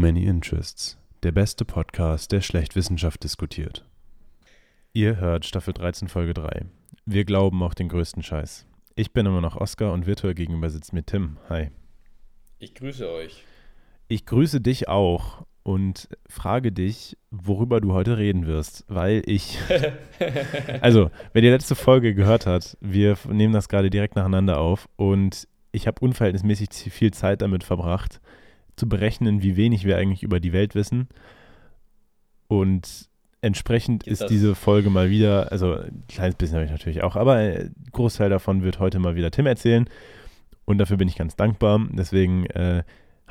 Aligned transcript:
Many 0.00 0.24
Interests, 0.24 0.96
der 1.22 1.30
beste 1.30 1.66
Podcast, 1.66 2.32
der 2.32 2.40
schlecht 2.40 2.74
Wissenschaft 2.74 3.22
diskutiert. 3.22 3.84
Ihr 4.94 5.18
hört 5.18 5.44
Staffel 5.44 5.74
13, 5.74 6.08
Folge 6.08 6.32
3. 6.32 6.64
Wir 7.04 7.26
glauben 7.26 7.62
auch 7.62 7.74
den 7.74 7.90
größten 7.90 8.22
Scheiß. 8.22 8.66
Ich 8.94 9.12
bin 9.12 9.26
immer 9.26 9.42
noch 9.42 9.56
Oskar 9.56 9.92
und 9.92 10.06
virtuell 10.06 10.32
gegenüber 10.32 10.70
sitzt 10.70 10.94
mir 10.94 11.04
Tim. 11.04 11.36
Hi. 11.50 11.68
Ich 12.58 12.74
grüße 12.74 13.10
euch. 13.10 13.44
Ich 14.08 14.24
grüße 14.24 14.62
dich 14.62 14.88
auch 14.88 15.44
und 15.64 16.08
frage 16.26 16.72
dich, 16.72 17.18
worüber 17.30 17.82
du 17.82 17.92
heute 17.92 18.16
reden 18.16 18.46
wirst, 18.46 18.86
weil 18.88 19.22
ich. 19.26 19.58
also, 20.80 21.10
wer 21.34 21.42
die 21.42 21.50
letzte 21.50 21.74
Folge 21.74 22.14
gehört 22.14 22.46
hat, 22.46 22.78
wir 22.80 23.18
nehmen 23.28 23.52
das 23.52 23.68
gerade 23.68 23.90
direkt 23.90 24.16
nacheinander 24.16 24.60
auf 24.60 24.88
und 24.96 25.46
ich 25.72 25.86
habe 25.86 26.02
unverhältnismäßig 26.02 26.70
viel 26.90 27.10
Zeit 27.10 27.42
damit 27.42 27.64
verbracht, 27.64 28.22
zu 28.80 28.88
berechnen, 28.88 29.42
wie 29.42 29.56
wenig 29.56 29.84
wir 29.84 29.96
eigentlich 29.96 30.22
über 30.22 30.40
die 30.40 30.52
Welt 30.52 30.74
wissen. 30.74 31.08
Und 32.48 33.08
entsprechend 33.42 34.06
ist, 34.06 34.22
ist 34.22 34.30
diese 34.30 34.54
Folge 34.54 34.90
mal 34.90 35.10
wieder, 35.10 35.52
also 35.52 35.74
ein 35.74 36.04
kleines 36.08 36.34
bisschen 36.34 36.56
habe 36.56 36.64
ich 36.64 36.70
natürlich 36.70 37.02
auch, 37.02 37.14
aber 37.14 37.34
ein 37.34 37.74
Großteil 37.92 38.30
davon 38.30 38.62
wird 38.62 38.80
heute 38.80 38.98
mal 38.98 39.14
wieder 39.14 39.30
Tim 39.30 39.46
erzählen. 39.46 39.88
Und 40.64 40.78
dafür 40.78 40.96
bin 40.96 41.08
ich 41.08 41.16
ganz 41.16 41.36
dankbar. 41.36 41.80
Deswegen 41.92 42.46
äh, 42.46 42.82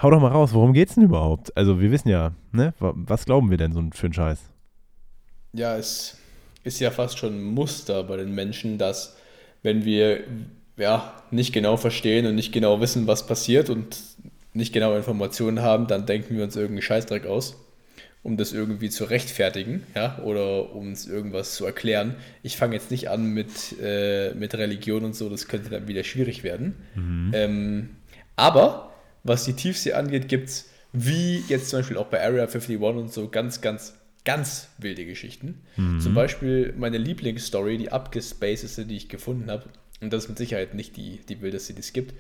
hau 0.02 0.10
doch 0.10 0.22
mal 0.22 0.32
raus, 0.32 0.54
worum 0.54 0.74
geht's 0.74 0.96
denn 0.96 1.04
überhaupt? 1.04 1.56
Also 1.58 1.82
wir 1.82 1.92
wissen 1.92 2.10
ja, 2.10 2.34
ne, 2.52 2.74
was 2.80 3.26
glauben 3.26 3.50
wir 3.50 3.58
denn 3.58 3.74
so 3.74 3.84
für 3.94 4.08
einen 4.08 4.14
Scheiß? 4.14 4.40
Ja, 5.54 5.78
es 5.78 6.18
ist 6.64 6.80
ja 6.80 6.92
fast 6.92 7.18
schon 7.18 7.34
ein 7.34 7.44
Muster 7.44 8.04
bei 8.04 8.18
den 8.18 8.36
Menschen, 8.36 8.78
dass 8.78 9.18
wenn 9.64 9.84
wir 9.84 10.24
ja 10.78 11.14
nicht 11.32 11.54
genau 11.54 11.78
verstehen 11.78 12.26
und 12.26 12.36
nicht 12.36 12.52
genau 12.52 12.80
wissen, 12.82 13.08
was 13.08 13.26
passiert 13.26 13.70
und 13.70 13.98
nicht 14.60 14.74
genau 14.74 14.96
Informationen 14.96 15.62
haben, 15.62 15.88
dann 15.88 16.06
denken 16.06 16.38
wir 16.38 16.44
uns 16.44 16.56
irgendeinen 16.56 16.84
Scheißdreck 16.84 17.26
aus, 17.26 17.58
um 18.22 18.38
das 18.38 18.54
irgendwie 18.54 18.90
zu 18.90 19.06
rechtfertigen, 19.06 19.84
ja, 19.96 20.20
oder 20.20 20.76
um 20.76 20.90
uns 20.90 21.08
irgendwas 21.08 21.56
zu 21.56 21.66
erklären. 21.66 22.16
Ich 22.44 22.58
fange 22.58 22.76
jetzt 22.76 22.92
nicht 22.92 23.10
an 23.10 23.34
mit, 23.34 23.50
äh, 23.82 24.34
mit 24.36 24.54
Religion 24.54 25.04
und 25.06 25.16
so, 25.16 25.30
das 25.30 25.48
könnte 25.48 25.70
dann 25.70 25.88
wieder 25.88 26.04
schwierig 26.04 26.44
werden. 26.44 26.76
Mhm. 26.96 27.32
Ähm, 27.34 27.90
aber 28.36 28.94
was 29.24 29.46
die 29.46 29.54
Tiefsee 29.54 29.94
angeht, 29.94 30.28
gibt 30.28 30.50
es, 30.50 30.70
wie 30.94 31.44
jetzt 31.48 31.70
zum 31.70 31.80
Beispiel 31.80 31.98
auch 31.98 32.08
bei 32.08 32.24
Area 32.24 32.44
51 32.44 32.80
und 32.80 33.12
so, 33.14 33.30
ganz, 33.30 33.62
ganz, 33.62 33.96
ganz 34.26 34.70
wilde 34.78 35.06
Geschichten. 35.06 35.62
Mhm. 35.78 36.00
Zum 36.00 36.14
Beispiel 36.14 36.74
meine 36.78 36.98
Lieblingsstory, 36.98 37.78
die 37.78 37.92
abgespacedeste, 37.92 38.86
die 38.86 38.98
ich 38.98 39.10
gefunden 39.10 39.50
habe, 39.50 39.66
und 40.02 40.14
das 40.14 40.24
ist 40.24 40.30
mit 40.30 40.38
Sicherheit 40.38 40.74
nicht 40.74 40.96
die, 40.98 41.20
die 41.28 41.42
wildeste, 41.42 41.74
die 41.74 41.82
es 41.82 41.94
gibt, 41.94 42.14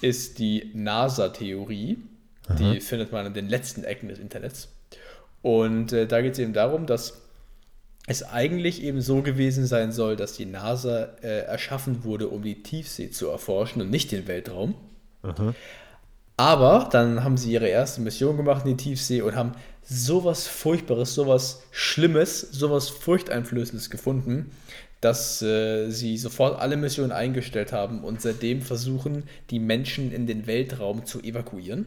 ist 0.00 0.38
die 0.38 0.70
NASA-Theorie. 0.74 1.98
Die 2.58 2.80
findet 2.80 3.12
man 3.12 3.26
an 3.26 3.34
den 3.34 3.48
letzten 3.48 3.84
Ecken 3.84 4.08
des 4.08 4.18
Internets. 4.18 4.68
Und 5.42 5.92
äh, 5.92 6.06
da 6.06 6.20
geht 6.20 6.32
es 6.32 6.38
eben 6.38 6.52
darum, 6.52 6.86
dass 6.86 7.22
es 8.06 8.22
eigentlich 8.24 8.82
eben 8.82 9.00
so 9.00 9.22
gewesen 9.22 9.66
sein 9.66 9.92
soll, 9.92 10.16
dass 10.16 10.34
die 10.34 10.46
NASA 10.46 11.04
äh, 11.22 11.44
erschaffen 11.44 12.04
wurde, 12.04 12.28
um 12.28 12.42
die 12.42 12.62
Tiefsee 12.62 13.10
zu 13.10 13.28
erforschen 13.28 13.80
und 13.80 13.90
nicht 13.90 14.10
den 14.10 14.26
Weltraum. 14.26 14.74
Aha. 15.22 15.54
Aber 16.36 16.88
dann 16.90 17.22
haben 17.22 17.36
sie 17.36 17.52
ihre 17.52 17.68
erste 17.68 18.00
Mission 18.00 18.36
gemacht 18.36 18.64
in 18.64 18.76
die 18.76 18.82
Tiefsee 18.82 19.22
und 19.22 19.36
haben 19.36 19.52
sowas 19.82 20.46
Furchtbares, 20.46 21.14
sowas 21.14 21.62
Schlimmes, 21.70 22.40
sowas 22.40 22.88
Furchteinflößendes 22.88 23.90
gefunden, 23.90 24.50
dass 25.00 25.42
äh, 25.42 25.90
sie 25.90 26.16
sofort 26.16 26.60
alle 26.60 26.76
Missionen 26.76 27.12
eingestellt 27.12 27.72
haben 27.72 28.04
und 28.04 28.22
seitdem 28.22 28.62
versuchen, 28.62 29.24
die 29.50 29.58
Menschen 29.58 30.12
in 30.12 30.26
den 30.26 30.46
Weltraum 30.46 31.04
zu 31.04 31.20
evakuieren. 31.20 31.86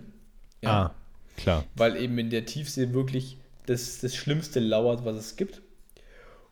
Ja. 0.62 0.70
Ah, 0.70 0.96
klar. 1.38 1.64
Weil 1.76 1.96
eben 1.96 2.18
in 2.18 2.30
der 2.30 2.46
Tiefsee 2.46 2.94
wirklich 2.94 3.38
das, 3.68 4.00
das 4.02 4.16
Schlimmste 4.16 4.60
lauert, 4.60 5.06
was 5.06 5.16
es 5.16 5.36
gibt. 5.38 5.62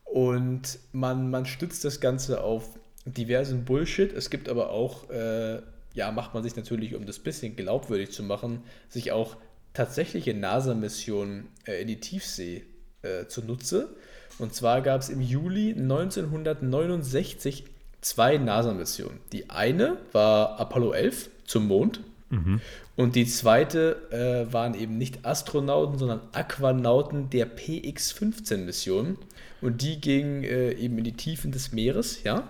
Und 0.05 0.79
man, 0.91 1.29
man 1.29 1.45
stützt 1.45 1.83
das 1.83 1.99
Ganze 1.99 2.41
auf 2.41 2.69
diversen 3.05 3.65
Bullshit. 3.65 4.13
Es 4.13 4.29
gibt 4.29 4.47
aber 4.47 4.69
auch, 4.69 5.09
äh, 5.09 5.61
ja, 5.93 6.11
macht 6.11 6.33
man 6.33 6.43
sich 6.43 6.55
natürlich, 6.55 6.95
um 6.95 7.05
das 7.05 7.19
bisschen 7.19 7.55
glaubwürdig 7.55 8.11
zu 8.11 8.23
machen, 8.23 8.63
sich 8.89 9.11
auch 9.11 9.35
tatsächliche 9.73 10.33
NASA-Missionen 10.33 11.47
äh, 11.65 11.81
in 11.81 11.87
die 11.87 11.99
Tiefsee 11.99 12.63
äh, 13.01 13.25
zunutze. 13.27 13.95
Und 14.39 14.53
zwar 14.53 14.81
gab 14.81 15.01
es 15.01 15.09
im 15.09 15.21
Juli 15.21 15.71
1969 15.71 17.65
zwei 18.01 18.37
NASA-Missionen. 18.37 19.19
Die 19.31 19.49
eine 19.49 19.97
war 20.11 20.59
Apollo 20.59 20.93
11 20.93 21.29
zum 21.45 21.67
Mond. 21.67 22.01
Mhm. 22.29 22.61
Und 22.95 23.15
die 23.15 23.25
zweite 23.25 23.97
äh, 24.11 24.53
waren 24.53 24.75
eben 24.75 24.97
nicht 24.97 25.25
Astronauten, 25.25 25.97
sondern 25.97 26.21
Aquanauten 26.31 27.29
der 27.29 27.45
PX-15-Mission. 27.45 29.17
Und 29.61 29.81
die 29.81 29.99
gingen 29.99 30.43
äh, 30.43 30.73
eben 30.73 30.97
in 30.97 31.03
die 31.03 31.13
Tiefen 31.13 31.51
des 31.51 31.71
Meeres, 31.71 32.23
ja. 32.23 32.47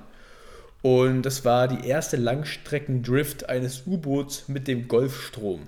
Und 0.82 1.22
das 1.22 1.46
war 1.46 1.70
die 1.70 1.88
erste 1.88 2.18
Langstreckendrift 2.18 3.48
eines 3.48 3.88
U-Boots 3.88 4.50
mit 4.50 4.68
dem 4.68 4.90
Golfstrom. 4.90 5.62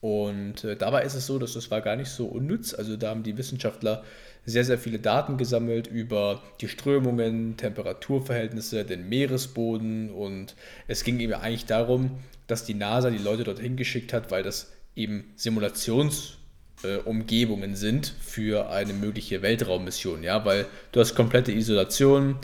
Und 0.00 0.64
äh, 0.64 0.76
dabei 0.76 1.04
ist 1.04 1.14
es 1.14 1.26
so, 1.26 1.38
dass 1.38 1.54
das 1.54 1.70
war 1.70 1.80
gar 1.82 1.96
nicht 1.96 2.08
so 2.08 2.26
unnütz. 2.26 2.74
Also 2.74 2.96
da 2.96 3.10
haben 3.10 3.22
die 3.22 3.36
Wissenschaftler 3.36 4.02
sehr, 4.46 4.64
sehr 4.64 4.78
viele 4.78 4.98
Daten 4.98 5.36
gesammelt 5.36 5.86
über 5.86 6.42
die 6.60 6.68
Strömungen, 6.68 7.56
Temperaturverhältnisse, 7.56 8.84
den 8.84 9.08
Meeresboden 9.08 10.10
und 10.10 10.56
es 10.88 11.04
ging 11.04 11.20
eben 11.20 11.34
eigentlich 11.34 11.66
darum, 11.66 12.18
dass 12.46 12.64
die 12.64 12.74
NASA 12.74 13.10
die 13.10 13.18
Leute 13.18 13.44
dorthin 13.44 13.76
geschickt 13.76 14.14
hat, 14.14 14.30
weil 14.30 14.42
das 14.42 14.72
eben 14.96 15.24
Simulationsumgebungen 15.36 17.72
äh, 17.72 17.76
sind 17.76 18.14
für 18.20 18.70
eine 18.70 18.94
mögliche 18.94 19.42
Weltraummission, 19.42 20.22
ja, 20.22 20.44
weil 20.44 20.66
du 20.92 21.00
hast 21.00 21.14
komplette 21.14 21.52
Isolation, 21.52 22.36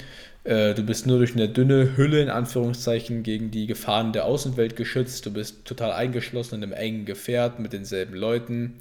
äh, 0.47 0.75
du 0.75 0.83
bist 0.83 1.07
nur 1.07 1.19
durch 1.19 1.35
eine 1.35 1.49
dünne 1.49 1.97
Hülle 1.97 2.23
in 2.23 2.31
Anführungszeichen 2.31 3.23
gegen 3.23 3.51
die 3.51 3.67
Gefahren 3.67 4.13
der 4.13 4.25
Außenwelt 4.25 4.77
geschützt, 4.77 5.27
du 5.27 5.33
bist 5.33 5.65
total 5.65 5.93
eingeschlossen 5.93 6.57
in 6.57 6.63
einem 6.63 6.73
engen 6.73 7.05
Gefährt 7.05 7.59
mit 7.59 7.73
denselben 7.73 8.15
Leuten 8.15 8.75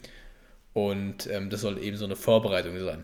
und 0.73 1.27
ähm, 1.31 1.49
das 1.49 1.61
soll 1.61 1.81
eben 1.81 1.97
so 1.97 2.05
eine 2.05 2.15
Vorbereitung 2.15 2.77
sein. 2.83 3.03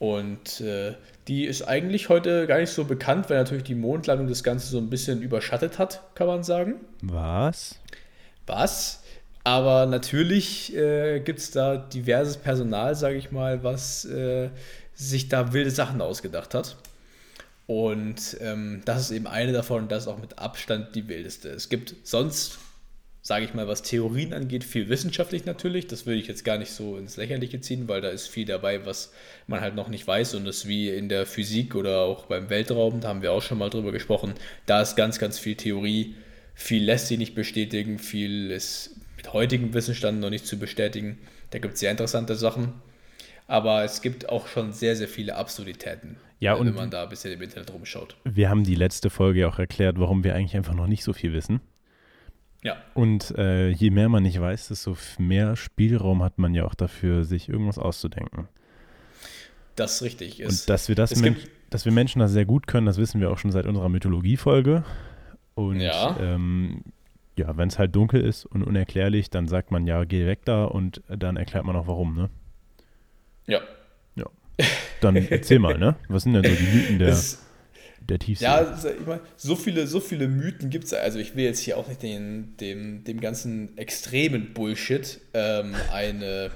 Und 0.00 0.60
äh, 0.60 0.94
die 1.28 1.44
ist 1.44 1.62
eigentlich 1.62 2.08
heute 2.08 2.46
gar 2.46 2.58
nicht 2.58 2.70
so 2.70 2.84
bekannt, 2.84 3.30
weil 3.30 3.38
natürlich 3.38 3.64
die 3.64 3.76
Mondlandung 3.76 4.26
das 4.26 4.42
Ganze 4.42 4.66
so 4.68 4.78
ein 4.78 4.90
bisschen 4.90 5.22
überschattet 5.22 5.78
hat, 5.78 6.02
kann 6.14 6.26
man 6.26 6.42
sagen. 6.42 6.74
Was? 7.02 7.78
Was? 8.46 9.02
Aber 9.44 9.86
natürlich 9.86 10.74
äh, 10.74 11.20
gibt 11.20 11.38
es 11.38 11.52
da 11.52 11.76
diverses 11.76 12.38
Personal, 12.38 12.94
sage 12.96 13.16
ich 13.16 13.30
mal, 13.30 13.62
was 13.62 14.04
äh, 14.06 14.50
sich 14.94 15.28
da 15.28 15.52
wilde 15.52 15.70
Sachen 15.70 16.00
ausgedacht 16.00 16.54
hat. 16.54 16.76
Und 17.66 18.36
ähm, 18.40 18.82
das 18.84 19.02
ist 19.02 19.10
eben 19.10 19.26
eine 19.26 19.52
davon 19.52 19.84
und 19.84 19.92
das 19.92 20.04
ist 20.04 20.08
auch 20.08 20.18
mit 20.18 20.38
Abstand 20.38 20.94
die 20.94 21.08
wildeste. 21.08 21.48
Es 21.48 21.68
gibt 21.68 21.94
sonst 22.02 22.58
sage 23.26 23.46
ich 23.46 23.54
mal, 23.54 23.66
was 23.66 23.80
Theorien 23.80 24.34
angeht, 24.34 24.64
viel 24.64 24.90
wissenschaftlich 24.90 25.46
natürlich. 25.46 25.86
Das 25.86 26.04
würde 26.04 26.20
ich 26.20 26.26
jetzt 26.26 26.44
gar 26.44 26.58
nicht 26.58 26.70
so 26.70 26.98
ins 26.98 27.16
Lächerliche 27.16 27.58
ziehen, 27.58 27.88
weil 27.88 28.02
da 28.02 28.10
ist 28.10 28.28
viel 28.28 28.44
dabei, 28.44 28.84
was 28.84 29.14
man 29.46 29.62
halt 29.62 29.74
noch 29.74 29.88
nicht 29.88 30.06
weiß. 30.06 30.34
Und 30.34 30.44
das 30.44 30.68
wie 30.68 30.90
in 30.90 31.08
der 31.08 31.24
Physik 31.24 31.74
oder 31.74 32.00
auch 32.00 32.26
beim 32.26 32.50
Weltraum, 32.50 33.00
da 33.00 33.08
haben 33.08 33.22
wir 33.22 33.32
auch 33.32 33.40
schon 33.40 33.56
mal 33.56 33.70
drüber 33.70 33.92
gesprochen, 33.92 34.34
da 34.66 34.82
ist 34.82 34.94
ganz, 34.94 35.18
ganz 35.18 35.38
viel 35.38 35.56
Theorie. 35.56 36.16
Viel 36.54 36.84
lässt 36.84 37.08
sich 37.08 37.16
nicht 37.16 37.34
bestätigen, 37.34 37.98
viel 37.98 38.50
ist 38.50 38.96
mit 39.16 39.32
heutigem 39.32 39.72
Wissensstand 39.72 40.20
noch 40.20 40.28
nicht 40.28 40.46
zu 40.46 40.58
bestätigen. 40.58 41.18
Da 41.50 41.58
gibt 41.60 41.74
es 41.74 41.80
sehr 41.80 41.90
interessante 41.90 42.34
Sachen. 42.34 42.74
Aber 43.46 43.84
es 43.84 44.00
gibt 44.00 44.28
auch 44.28 44.46
schon 44.46 44.72
sehr, 44.72 44.96
sehr 44.96 45.08
viele 45.08 45.36
Absurditäten, 45.36 46.16
ja, 46.40 46.58
wenn 46.58 46.74
man 46.74 46.90
da 46.90 47.02
ein 47.02 47.08
bisschen 47.08 47.32
im 47.32 47.42
Internet 47.42 47.72
rumschaut. 47.72 48.16
Wir 48.24 48.48
haben 48.48 48.64
die 48.64 48.74
letzte 48.74 49.10
Folge 49.10 49.46
auch 49.46 49.58
erklärt, 49.58 49.98
warum 49.98 50.24
wir 50.24 50.34
eigentlich 50.34 50.56
einfach 50.56 50.74
noch 50.74 50.86
nicht 50.86 51.04
so 51.04 51.12
viel 51.12 51.32
wissen. 51.32 51.60
Ja. 52.62 52.76
Und 52.94 53.36
äh, 53.36 53.68
je 53.68 53.90
mehr 53.90 54.08
man 54.08 54.22
nicht 54.22 54.40
weiß, 54.40 54.68
desto 54.68 54.96
mehr 55.18 55.54
Spielraum 55.54 56.22
hat 56.22 56.38
man 56.38 56.54
ja 56.54 56.64
auch 56.64 56.74
dafür, 56.74 57.24
sich 57.24 57.50
irgendwas 57.50 57.78
auszudenken. 57.78 58.48
Das 59.76 59.96
ist 59.96 60.02
richtig. 60.02 60.40
Es, 60.40 60.62
und 60.62 60.70
dass 60.70 60.88
wir 60.88 60.94
das, 60.94 61.10
dass 61.68 61.84
wir 61.84 61.92
Menschen 61.92 62.20
das 62.20 62.32
sehr 62.32 62.46
gut 62.46 62.66
können, 62.66 62.86
das 62.86 62.96
wissen 62.96 63.20
wir 63.20 63.30
auch 63.30 63.38
schon 63.38 63.50
seit 63.50 63.66
unserer 63.66 63.90
Mythologie-Folge. 63.90 64.84
Und 65.54 65.80
ja, 65.80 66.16
ähm, 66.18 66.84
ja 67.36 67.54
wenn 67.58 67.68
es 67.68 67.78
halt 67.78 67.94
dunkel 67.94 68.22
ist 68.22 68.46
und 68.46 68.62
unerklärlich, 68.62 69.28
dann 69.28 69.46
sagt 69.46 69.70
man 69.70 69.86
ja, 69.86 70.04
geh 70.04 70.26
weg 70.26 70.40
da 70.46 70.64
und 70.64 71.02
dann 71.08 71.36
erklärt 71.36 71.66
man 71.66 71.76
auch 71.76 71.86
warum, 71.86 72.14
ne? 72.14 72.30
Ja. 73.46 73.60
Ja. 74.14 74.26
Dann 75.00 75.16
erzähl 75.16 75.58
mal, 75.58 75.78
ne? 75.78 75.96
Was 76.08 76.24
sind 76.24 76.34
denn 76.34 76.44
so 76.44 76.50
die 76.50 76.76
Mythen 76.76 76.98
der. 76.98 77.08
Es, 77.08 77.44
der 78.08 78.18
tiefste. 78.18 78.44
Ja, 78.44 78.76
ich 79.00 79.06
meine, 79.06 79.20
so 79.36 79.56
viele, 79.56 79.86
so 79.86 80.00
viele 80.00 80.28
Mythen 80.28 80.70
gibt 80.70 80.84
es. 80.84 80.94
Also 80.94 81.18
ich 81.18 81.36
will 81.36 81.44
jetzt 81.44 81.60
hier 81.60 81.78
auch 81.78 81.88
nicht 81.88 82.02
den, 82.02 82.56
dem, 82.58 83.04
dem 83.04 83.20
ganzen 83.20 83.76
extremen 83.78 84.52
Bullshit 84.52 85.20
ähm, 85.32 85.74
eine, 85.92 86.50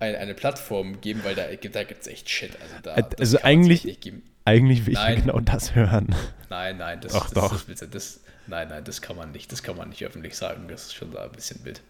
eine, 0.00 0.18
eine 0.18 0.34
Plattform 0.34 1.00
geben, 1.00 1.20
weil 1.24 1.34
da, 1.34 1.44
da 1.44 1.84
gibt 1.84 2.02
es 2.02 2.06
echt 2.06 2.30
Shit. 2.30 2.52
Also, 2.60 2.74
da, 2.82 3.08
also 3.18 3.38
eigentlich, 3.42 3.98
eigentlich 4.44 4.86
will 4.86 4.94
ich 4.94 4.98
nein, 4.98 5.20
genau 5.20 5.40
das 5.40 5.74
hören. 5.74 6.14
Nein, 6.48 6.78
nein, 6.78 7.00
das, 7.00 7.12
doch, 7.12 7.30
das, 7.30 7.34
doch. 7.34 7.64
Das, 7.66 7.90
das, 7.90 8.20
nein, 8.46 8.68
nein, 8.68 8.84
das 8.84 9.02
kann 9.02 9.16
man 9.16 9.32
nicht, 9.32 9.52
das 9.52 9.62
kann 9.62 9.76
man 9.76 9.90
nicht 9.90 10.04
öffentlich 10.04 10.36
sagen, 10.36 10.68
das 10.68 10.86
ist 10.86 10.94
schon 10.94 11.12
da 11.12 11.24
ein 11.24 11.32
bisschen 11.32 11.64
wild. 11.64 11.82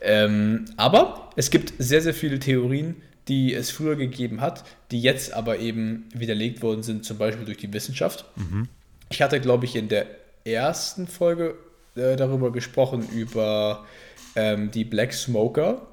Ähm, 0.00 0.64
aber 0.76 1.30
es 1.36 1.50
gibt 1.50 1.74
sehr, 1.78 2.02
sehr 2.02 2.14
viele 2.14 2.38
Theorien, 2.38 3.02
die 3.30 3.54
es 3.54 3.70
früher 3.70 3.94
gegeben 3.94 4.40
hat, 4.40 4.64
die 4.90 5.00
jetzt 5.00 5.32
aber 5.32 5.60
eben 5.60 6.08
widerlegt 6.12 6.62
worden 6.62 6.82
sind, 6.82 7.04
zum 7.04 7.16
Beispiel 7.16 7.46
durch 7.46 7.58
die 7.58 7.72
Wissenschaft. 7.72 8.24
Mhm. 8.34 8.68
Ich 9.08 9.22
hatte, 9.22 9.40
glaube 9.40 9.64
ich, 9.64 9.76
in 9.76 9.88
der 9.88 10.06
ersten 10.44 11.06
Folge 11.06 11.54
äh, 11.94 12.16
darüber 12.16 12.50
gesprochen, 12.50 13.08
über 13.08 13.86
ähm, 14.34 14.72
die 14.72 14.84
Black 14.84 15.12
Smoker. 15.12 15.86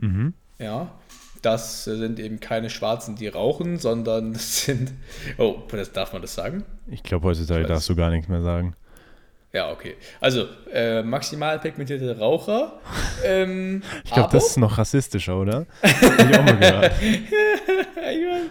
Mhm. 0.00 0.32
Ja, 0.58 0.90
das 1.42 1.84
sind 1.84 2.18
eben 2.18 2.40
keine 2.40 2.70
Schwarzen, 2.70 3.14
die 3.14 3.28
rauchen, 3.28 3.78
sondern 3.78 4.32
das 4.32 4.64
sind. 4.64 4.92
Oh, 5.36 5.58
das 5.70 5.92
darf 5.92 6.14
man 6.14 6.22
das 6.22 6.34
sagen? 6.34 6.64
Ich 6.86 7.02
glaube, 7.02 7.28
heutzutage 7.28 7.66
darfst 7.66 7.90
du 7.90 7.94
gar 7.94 8.10
nichts 8.10 8.28
mehr 8.28 8.42
sagen. 8.42 8.74
Ja, 9.52 9.72
okay. 9.72 9.96
Also, 10.20 10.46
äh, 10.72 11.02
maximal 11.02 11.58
pigmentierte 11.58 12.16
Raucher. 12.18 12.80
Ähm, 13.24 13.82
ich 14.04 14.12
glaube, 14.12 14.28
das 14.32 14.50
ist 14.50 14.56
noch 14.58 14.78
rassistischer, 14.78 15.36
oder? 15.36 15.66
Hab 15.82 16.30
ich 16.30 16.38
auch 16.38 16.44
mal 16.44 16.56
gehört. 16.56 16.92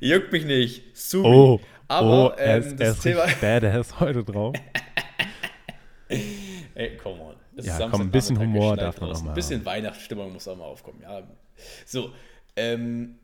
Juckt 0.00 0.32
mich 0.32 0.44
nicht. 0.44 0.96
Sorry. 0.96 1.28
Oh, 1.28 1.60
aber 1.86 2.26
oh, 2.26 2.36
er, 2.36 2.56
ähm, 2.56 2.76
das 2.76 2.80
er 2.80 2.90
ist 2.90 3.02
Thema. 3.02 3.26
Badass 3.40 4.00
heute 4.00 4.24
drauf. 4.24 4.56
Ey, 6.74 6.96
come 6.96 7.20
on. 7.20 7.34
Das 7.54 7.66
ja, 7.66 7.88
komm, 7.90 8.00
ein 8.00 8.10
bisschen 8.10 8.38
Humor 8.38 8.76
darf 8.76 9.00
man 9.00 9.12
auch 9.12 9.22
mal. 9.22 9.30
Ein 9.30 9.34
bisschen 9.34 9.64
Weihnachtsstimmung 9.64 10.32
muss 10.32 10.48
auch 10.48 10.56
mal 10.56 10.64
aufkommen. 10.64 11.02
Ja. 11.02 11.22
So, 11.86 12.12
ähm, 12.56 13.18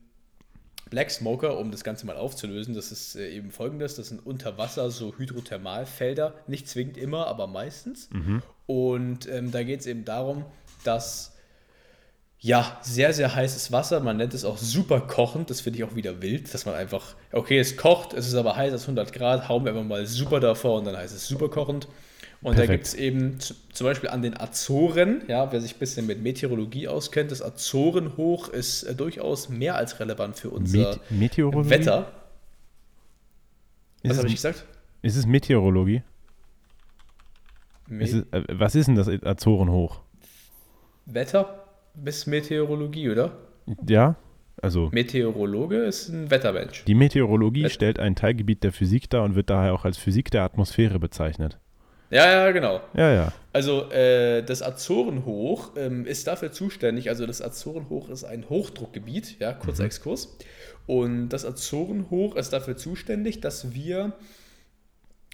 Black 0.91 1.11
Smoker, 1.11 1.59
um 1.59 1.71
das 1.71 1.85
Ganze 1.85 2.07
mal 2.07 2.17
aufzulösen, 2.17 2.75
das 2.75 2.93
ist 2.93 3.17
äh, 3.17 3.31
eben 3.31 3.51
folgendes: 3.51 3.97
Das 3.97 4.09
sind 4.09 4.25
unter 4.25 4.59
Wasser 4.59 4.91
so 4.91 5.15
Hydrothermalfelder, 5.17 6.35
nicht 6.47 6.69
zwingend 6.69 6.97
immer, 6.97 7.27
aber 7.27 7.47
meistens. 7.47 8.09
Mhm. 8.11 8.43
Und 8.67 9.29
ähm, 9.29 9.51
da 9.51 9.63
geht 9.63 9.81
es 9.81 9.87
eben 9.87 10.05
darum, 10.05 10.45
dass 10.85 11.35
ja, 12.41 12.79
sehr, 12.83 13.13
sehr 13.13 13.35
heißes 13.35 13.73
Wasser, 13.73 13.99
man 14.01 14.17
nennt 14.17 14.33
es 14.33 14.45
auch 14.45 14.59
super 14.59 15.01
kochend, 15.01 15.51
das 15.51 15.61
finde 15.61 15.79
ich 15.79 15.85
auch 15.85 15.97
wieder 15.97 16.23
wild, 16.23 16.53
dass 16.55 16.67
man 16.67 16.77
einfach, 16.77 17.17
okay, 17.33 17.59
es 17.59 17.77
kocht, 17.77 18.13
es 18.13 18.29
ist 18.29 18.35
aber 18.35 18.55
heiß 18.55 18.73
als 18.73 18.83
100 18.83 19.13
Grad, 19.13 19.49
hauen 19.49 19.65
wir 19.65 19.73
einfach 19.73 19.85
mal 19.85 20.07
super 20.07 20.39
davor 20.39 20.79
und 20.79 20.85
dann 20.85 20.97
heißt 20.97 21.15
es 21.15 21.27
super 21.27 21.49
kochend. 21.49 21.89
Und 22.41 22.55
Perfekt. 22.55 22.69
da 22.69 22.73
gibt 22.73 22.87
es 22.87 22.95
eben 22.95 23.39
zum 23.73 23.87
Beispiel 23.87 24.11
an 24.11 24.23
den 24.23 24.39
Azoren, 24.39 25.23
ja, 25.27 25.51
wer 25.51 25.61
sich 25.61 25.75
ein 25.75 25.79
bisschen 25.81 26.07
mit 26.07 26.23
Meteorologie 26.23 26.87
auskennt, 26.87 27.33
das 27.33 27.43
Azorenhoch 27.43 28.49
ist 28.49 28.85
äh, 28.85 28.95
durchaus 28.95 29.49
mehr 29.49 29.75
als 29.75 29.99
relevant 29.99 30.37
für 30.37 30.51
unser 30.51 30.99
Met 31.11 31.37
Wetter. 31.37 32.13
Was 34.05 34.19
habe 34.19 34.29
ich 34.29 34.37
gesagt? 34.37 34.65
Ist 35.03 35.17
es 35.17 35.27
Meteorologie? 35.27 36.03
Me 37.89 38.05
ist 38.05 38.13
es, 38.13 38.23
äh, 38.31 38.45
was 38.53 38.77
ist 38.77 38.87
denn 38.87 38.95
das 38.95 39.09
Azorenhoch? 39.09 40.03
Wetter 41.07 41.65
bis 41.95 42.27
Meteorologie, 42.27 43.11
oder? 43.11 43.33
Ja, 43.89 44.15
also. 44.63 44.91
Meteorologe 44.93 45.79
ist 45.79 46.09
ein 46.09 46.31
Wettermensch. 46.31 46.85
Die 46.85 46.95
Meteorologie 46.95 47.65
Wetter. 47.65 47.75
stellt 47.75 47.99
ein 47.99 48.15
Teilgebiet 48.15 48.63
der 48.63 48.73
Physik 48.73 49.11
dar 49.11 49.25
und 49.25 49.35
wird 49.35 49.51
daher 49.51 49.75
auch 49.75 49.85
als 49.85 49.99
Physik 49.99 50.31
der 50.31 50.45
Atmosphäre 50.45 51.01
bezeichnet. 51.01 51.59
Ja, 52.11 52.31
ja, 52.31 52.51
genau. 52.53 52.81
Ja, 52.95 53.13
ja. 53.13 53.33
Also 53.53 53.91
äh, 53.91 54.43
das 54.43 54.63
Azorenhoch 54.63 55.73
ähm, 55.77 56.07
ist 56.07 56.27
dafür 56.27 56.53
zuständig, 56.53 57.09
also 57.09 57.27
das 57.27 57.43
Azorenhoch 57.43 58.09
ist 58.09 58.25
ein 58.25 58.49
Hochdruckgebiet, 58.49 59.39
ja, 59.41 59.53
kurzer 59.53 59.83
mhm. 59.83 59.87
Exkurs. 59.87 60.37
Und 60.87 61.29
das 61.31 61.45
Azorenhoch 61.45 62.37
ist 62.37 62.53
dafür 62.53 62.77
zuständig, 62.77 63.41
dass 63.41 63.75
wir, 63.75 64.13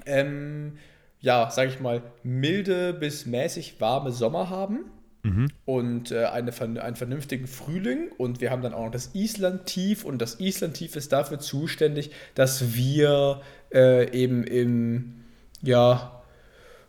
ähm, 0.05 0.79
ja, 1.21 1.49
sag 1.51 1.69
ich 1.69 1.81
mal, 1.81 2.03
milde 2.23 2.93
bis 2.93 3.27
mäßig 3.27 3.81
warme 3.81 4.11
Sommer 4.11 4.51
haben. 4.51 4.87
Mhm. 5.23 5.49
Und 5.65 6.11
äh, 6.11 6.25
eine, 6.27 6.53
einen 6.61 6.97
vernünftigen 6.97 7.47
Frühling. 7.47 8.11
Und 8.19 8.41
wir 8.41 8.51
haben 8.51 8.63
dann 8.63 8.75
auch 8.75 8.85
noch 8.85 8.91
das 8.91 9.15
Islandtief. 9.15 10.05
Und 10.05 10.21
das 10.21 10.41
Islandtief 10.41 10.97
ist 10.97 11.13
dafür 11.13 11.39
zuständig, 11.39 12.11
dass 12.35 12.75
wir 12.75 13.41
äh, 13.73 14.11
eben 14.11 14.45
im, 14.45 15.25
ja, 15.63 16.14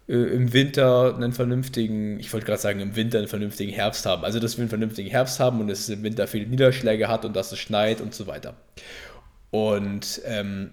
im 0.08 0.54
Winter 0.54 1.16
einen 1.16 1.34
vernünftigen, 1.34 2.20
ich 2.20 2.32
wollte 2.32 2.46
gerade 2.46 2.62
sagen, 2.62 2.80
im 2.80 2.96
Winter 2.96 3.18
einen 3.18 3.28
vernünftigen 3.28 3.72
Herbst 3.72 4.06
haben. 4.06 4.24
Also, 4.24 4.40
dass 4.40 4.58
wir 4.58 4.62
einen 4.62 4.70
vernünftigen 4.70 5.10
Herbst 5.10 5.40
haben 5.40 5.60
und 5.60 5.70
es 5.70 5.90
im 5.90 6.04
Winter 6.04 6.28
viele 6.28 6.46
Niederschläge 6.46 7.08
hat 7.08 7.26
und 7.26 7.36
dass 7.36 7.52
es 7.52 7.60
schneit 7.60 8.02
und 8.02 8.14
so 8.14 8.28
weiter. 8.28 8.56
Und 9.50 10.22
ähm, 10.26 10.72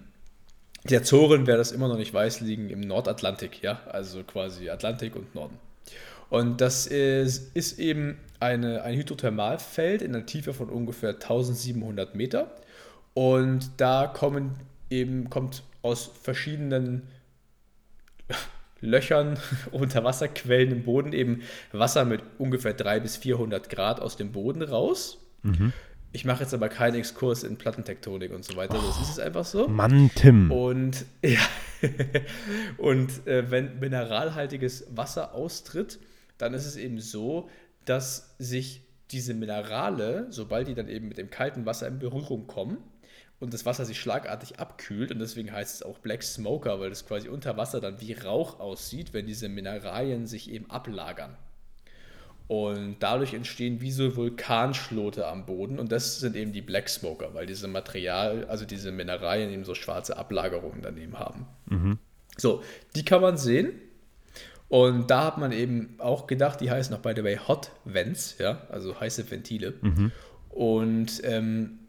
die 0.83 0.97
Azoren, 0.97 1.47
wer 1.47 1.57
das 1.57 1.71
immer 1.71 1.87
noch 1.87 1.97
nicht 1.97 2.13
weiß, 2.13 2.41
liegen 2.41 2.69
im 2.69 2.81
Nordatlantik, 2.81 3.63
ja, 3.63 3.81
also 3.89 4.23
quasi 4.23 4.69
Atlantik 4.69 5.15
und 5.15 5.33
Norden. 5.33 5.57
Und 6.29 6.61
das 6.61 6.87
ist, 6.87 7.55
ist 7.55 7.79
eben 7.79 8.17
eine, 8.39 8.83
ein 8.83 8.95
Hydrothermalfeld 8.97 10.01
in 10.01 10.15
einer 10.15 10.25
Tiefe 10.25 10.53
von 10.53 10.69
ungefähr 10.69 11.11
1700 11.11 12.15
Meter. 12.15 12.51
Und 13.13 13.71
da 13.77 14.07
kommen 14.07 14.55
eben, 14.89 15.29
kommt 15.29 15.63
aus 15.81 16.11
verschiedenen 16.21 17.07
Löchern, 18.83 19.39
Unterwasserquellen 19.71 20.71
im 20.71 20.83
Boden 20.83 21.13
eben 21.13 21.41
Wasser 21.71 22.05
mit 22.05 22.21
ungefähr 22.37 22.73
300 22.73 23.03
bis 23.03 23.17
400 23.17 23.69
Grad 23.69 23.99
aus 23.99 24.17
dem 24.17 24.31
Boden 24.31 24.61
raus. 24.61 25.17
Mhm. 25.41 25.73
Ich 26.11 26.25
mache 26.25 26.43
jetzt 26.43 26.53
aber 26.53 26.69
keinen 26.69 26.95
Exkurs 26.95 27.43
in 27.43 27.57
Plattentektonik 27.57 28.31
und 28.31 28.45
so 28.45 28.55
weiter. 28.55 28.75
Das 28.75 29.01
ist 29.01 29.09
es 29.13 29.19
einfach 29.19 29.45
so. 29.45 29.67
Mann, 29.67 30.11
Tim. 30.13 30.51
Und, 30.51 31.05
ja, 31.23 31.41
und 32.77 33.25
äh, 33.25 33.49
wenn 33.49 33.79
mineralhaltiges 33.79 34.85
Wasser 34.95 35.33
austritt, 35.33 35.99
dann 36.37 36.53
ist 36.53 36.67
es 36.67 36.75
eben 36.75 36.99
so, 36.99 37.49
dass 37.85 38.35
sich 38.37 38.83
diese 39.11 39.33
Minerale, 39.33 40.27
sobald 40.29 40.67
die 40.67 40.75
dann 40.75 40.87
eben 40.87 41.07
mit 41.07 41.17
dem 41.17 41.29
kalten 41.29 41.65
Wasser 41.65 41.87
in 41.87 41.99
Berührung 41.99 42.45
kommen, 42.47 42.77
und 43.43 43.53
das 43.53 43.65
Wasser 43.65 43.83
sich 43.83 43.99
schlagartig 43.99 44.59
abkühlt 44.59 45.11
und 45.11 45.19
deswegen 45.19 45.51
heißt 45.51 45.75
es 45.75 45.83
auch 45.83 45.99
Black 45.99 46.23
Smoker, 46.23 46.79
weil 46.79 46.89
das 46.89 47.05
quasi 47.05 47.27
unter 47.27 47.57
Wasser 47.57 47.81
dann 47.81 47.99
wie 47.99 48.13
Rauch 48.13 48.61
aussieht, 48.61 49.13
wenn 49.13 49.27
diese 49.27 49.49
Mineralien 49.49 50.25
sich 50.27 50.49
eben 50.49 50.71
ablagern. 50.71 51.35
Und 52.47 52.97
dadurch 53.01 53.33
entstehen 53.33 53.81
wie 53.81 53.91
so 53.91 54.15
Vulkanschlote 54.15 55.27
am 55.27 55.45
Boden 55.45 55.77
und 55.77 55.91
das 55.91 56.19
sind 56.19 56.37
eben 56.37 56.53
die 56.53 56.61
Black 56.61 56.87
Smoker, 56.87 57.33
weil 57.33 57.45
diese 57.45 57.67
Material, 57.67 58.45
also 58.45 58.63
diese 58.63 58.93
Mineralien 58.93 59.51
eben 59.51 59.65
so 59.65 59.75
schwarze 59.75 60.17
Ablagerungen 60.17 60.81
daneben 60.81 61.19
haben. 61.19 61.45
Mhm. 61.65 61.99
So, 62.37 62.63
die 62.95 63.03
kann 63.03 63.21
man 63.21 63.37
sehen. 63.37 63.73
Und 64.69 65.11
da 65.11 65.25
hat 65.25 65.37
man 65.37 65.51
eben 65.51 65.95
auch 65.99 66.27
gedacht, 66.27 66.61
die 66.61 66.71
heißen 66.71 66.95
auch 66.95 66.99
by 67.01 67.13
the 67.15 67.23
way 67.23 67.37
Hot 67.47 67.71
Vents, 67.83 68.37
ja, 68.39 68.61
also 68.69 68.99
heiße 68.99 69.29
Ventile. 69.29 69.73
Mhm. 69.81 70.11
Und 70.49 71.21
ähm, 71.25 71.79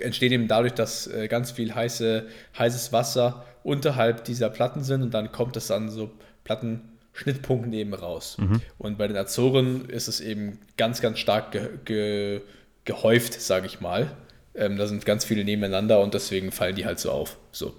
entsteht 0.00 0.32
eben 0.32 0.48
dadurch, 0.48 0.74
dass 0.74 1.06
äh, 1.06 1.28
ganz 1.28 1.50
viel 1.50 1.74
heiße, 1.74 2.26
heißes 2.58 2.92
Wasser 2.92 3.44
unterhalb 3.62 4.24
dieser 4.24 4.50
Platten 4.50 4.82
sind 4.82 5.02
und 5.02 5.14
dann 5.14 5.32
kommt 5.32 5.56
es 5.56 5.70
an 5.70 5.90
so 5.90 6.10
Plattenschnittpunkten 6.44 7.72
eben 7.72 7.94
raus. 7.94 8.36
Mhm. 8.38 8.62
Und 8.78 8.98
bei 8.98 9.08
den 9.08 9.16
Azoren 9.16 9.88
ist 9.88 10.08
es 10.08 10.20
eben 10.20 10.58
ganz, 10.76 11.00
ganz 11.00 11.18
stark 11.18 11.52
ge 11.52 11.68
ge 11.84 12.40
gehäuft, 12.84 13.40
sage 13.40 13.66
ich 13.66 13.80
mal. 13.80 14.12
Ähm, 14.54 14.76
da 14.76 14.86
sind 14.86 15.04
ganz 15.04 15.24
viele 15.24 15.44
nebeneinander 15.44 16.00
und 16.00 16.14
deswegen 16.14 16.52
fallen 16.52 16.76
die 16.76 16.86
halt 16.86 17.00
so 17.00 17.10
auf. 17.10 17.36
So. 17.50 17.74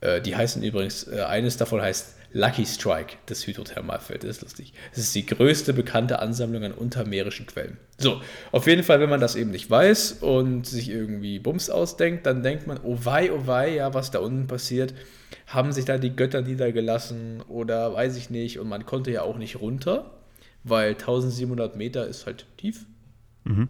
Äh, 0.00 0.20
die 0.20 0.34
heißen 0.34 0.62
übrigens, 0.62 1.06
äh, 1.06 1.20
eines 1.20 1.56
davon 1.56 1.80
heißt 1.80 2.13
Lucky 2.36 2.66
Strike, 2.66 3.16
das 3.26 3.46
Hydrothermalfeld. 3.46 4.24
Das 4.24 4.38
ist 4.38 4.42
lustig. 4.42 4.72
Es 4.90 4.98
ist 4.98 5.14
die 5.14 5.24
größte 5.24 5.72
bekannte 5.72 6.18
Ansammlung 6.18 6.64
an 6.64 6.72
untermeerischen 6.72 7.46
Quellen. 7.46 7.78
So, 7.96 8.20
auf 8.50 8.66
jeden 8.66 8.82
Fall, 8.82 8.98
wenn 8.98 9.08
man 9.08 9.20
das 9.20 9.36
eben 9.36 9.52
nicht 9.52 9.70
weiß 9.70 10.14
und 10.14 10.66
sich 10.66 10.90
irgendwie 10.90 11.38
Bums 11.38 11.70
ausdenkt, 11.70 12.26
dann 12.26 12.42
denkt 12.42 12.66
man, 12.66 12.80
oh 12.82 12.98
wei, 13.04 13.32
oh 13.32 13.46
wei, 13.46 13.76
ja, 13.76 13.94
was 13.94 14.10
da 14.10 14.18
unten 14.18 14.48
passiert. 14.48 14.94
Haben 15.46 15.70
sich 15.70 15.84
da 15.84 15.96
die 15.96 16.16
Götter 16.16 16.42
niedergelassen 16.42 17.40
oder 17.42 17.94
weiß 17.94 18.16
ich 18.16 18.30
nicht. 18.30 18.58
Und 18.58 18.68
man 18.68 18.84
konnte 18.84 19.12
ja 19.12 19.22
auch 19.22 19.38
nicht 19.38 19.60
runter, 19.60 20.10
weil 20.64 20.90
1700 20.90 21.76
Meter 21.76 22.08
ist 22.08 22.26
halt 22.26 22.46
tief. 22.56 22.84
Mhm. 23.44 23.68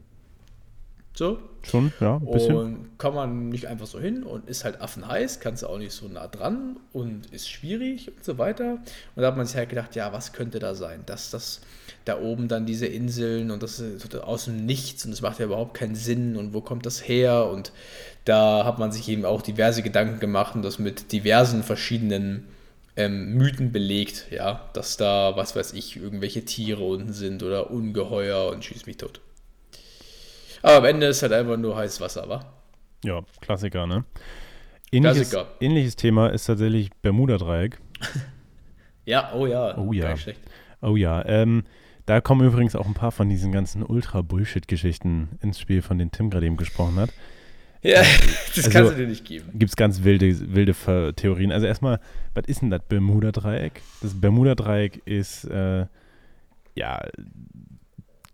So. 1.17 1.39
Schon, 1.63 1.93
ja, 2.01 2.17
ein 2.17 2.31
bisschen. 2.31 2.57
Und 2.57 2.99
kann 2.99 3.15
man 3.15 3.49
nicht 3.49 3.67
einfach 3.67 3.87
so 3.87 4.01
hin 4.01 4.25
und 4.25 4.49
ist 4.49 4.65
halt 4.65 4.81
affenheiß, 4.81 5.39
kannst 5.39 5.63
du 5.63 5.69
auch 5.69 5.79
nicht 5.79 5.93
so 5.93 6.09
nah 6.09 6.27
dran 6.27 6.77
und 6.93 7.27
ist 7.27 7.49
schwierig 7.49 8.09
und 8.09 8.25
so 8.25 8.37
weiter. 8.37 8.79
Und 9.15 9.23
da 9.23 9.29
hat 9.29 9.37
man 9.37 9.47
sich 9.47 9.57
halt 9.57 9.69
gedacht, 9.69 9.95
ja, 9.95 10.13
was 10.13 10.33
könnte 10.33 10.59
da 10.59 10.75
sein? 10.75 11.05
Dass 11.07 11.31
das 11.31 11.61
da 12.05 12.21
oben 12.21 12.49
dann 12.49 12.67
diese 12.67 12.87
Inseln 12.87 13.53
und 13.53 13.63
das 13.63 13.79
ist 13.79 14.15
aus 14.17 14.47
dem 14.47 14.67
Nichts 14.67 15.05
und 15.05 15.13
das 15.13 15.23
macht 15.23 15.39
ja 15.39 15.47
überhaupt 15.47 15.75
keinen 15.75 15.95
Sinn 15.95 16.37
und 16.37 16.53
wo 16.53 16.61
kommt 16.61 16.85
das 16.85 17.07
her? 17.07 17.47
Und 17.47 17.71
da 18.25 18.65
hat 18.65 18.81
man 18.81 18.91
sich 18.91 19.09
eben 19.09 19.25
auch 19.25 19.41
diverse 19.41 19.83
Gedanken 19.83 20.19
gemacht 20.19 20.57
und 20.57 20.63
das 20.63 20.81
mit 20.81 21.13
diversen 21.13 21.63
verschiedenen 21.63 22.49
ähm, 22.97 23.35
Mythen 23.35 23.71
belegt, 23.71 24.27
ja, 24.31 24.69
dass 24.73 24.97
da, 24.97 25.37
was 25.37 25.55
weiß 25.55 25.75
ich, 25.75 25.97
irgendwelche 25.97 26.45
Tiere 26.45 26.83
unten 26.83 27.13
sind 27.13 27.43
oder 27.45 27.71
Ungeheuer 27.71 28.51
und 28.51 28.65
schieß 28.65 28.87
mich 28.87 28.97
tot. 28.97 29.21
Aber 30.65 30.79
am 30.79 30.85
Ende 30.87 31.09
ist 31.09 31.21
halt 31.21 31.35
einfach 31.35 31.59
nur 31.59 31.77
heißes 31.77 32.01
Wasser, 32.01 32.27
wa? 32.27 32.43
Ja, 33.05 33.21
Klassiker, 33.43 33.87
ne? 33.87 34.05
Ähnliches, 34.91 35.29
Klassiker. 35.31 35.55
ähnliches 35.61 35.95
Thema 35.95 36.29
ist 36.29 36.47
tatsächlich 36.47 36.91
Bermuda-Dreieck. 37.03 37.79
Ja, 39.07 39.35
oh 39.35 39.47
ja. 39.47 39.77
Oh 39.77 39.93
ja. 39.93 40.15
Oh 40.81 40.97
ja. 40.97 41.23
Ähm, 41.27 41.65
da 42.07 42.23
kommen 42.23 42.47
übrigens 42.47 42.75
auch 42.75 42.87
ein 42.87 42.95
paar 42.95 43.13
von 43.13 43.29
diesen 43.29 43.53
ganzen 43.53 43.83
Ultra-Bullshit-Geschichten 43.83 45.39
ins 45.43 45.61
Spiel, 45.61 45.83
von 45.83 45.99
denen 45.99 46.11
Tim 46.11 46.31
gerade 46.31 46.47
eben 46.47 46.57
gesprochen 46.57 46.97
hat. 46.97 47.11
Ja, 47.83 48.01
das 48.57 48.65
also, 48.65 48.71
kannst 48.71 48.93
du 48.93 48.97
dir 48.97 49.07
nicht 49.07 49.27
geben. 49.27 49.51
Gibt 49.53 49.69
es 49.69 49.77
ganz 49.77 50.05
wilde, 50.05 50.55
wilde 50.55 51.13
Theorien. 51.15 51.53
Also 51.53 51.67
erstmal, 51.67 52.01
was 52.33 52.45
ist 52.47 52.63
denn 52.63 52.71
das 52.71 52.81
Bermuda-Dreieck? 52.89 53.83
Das 54.01 54.19
Bermuda-Dreieck 54.19 55.03
ist, 55.05 55.45
äh, 55.45 55.85
ja, 56.75 57.03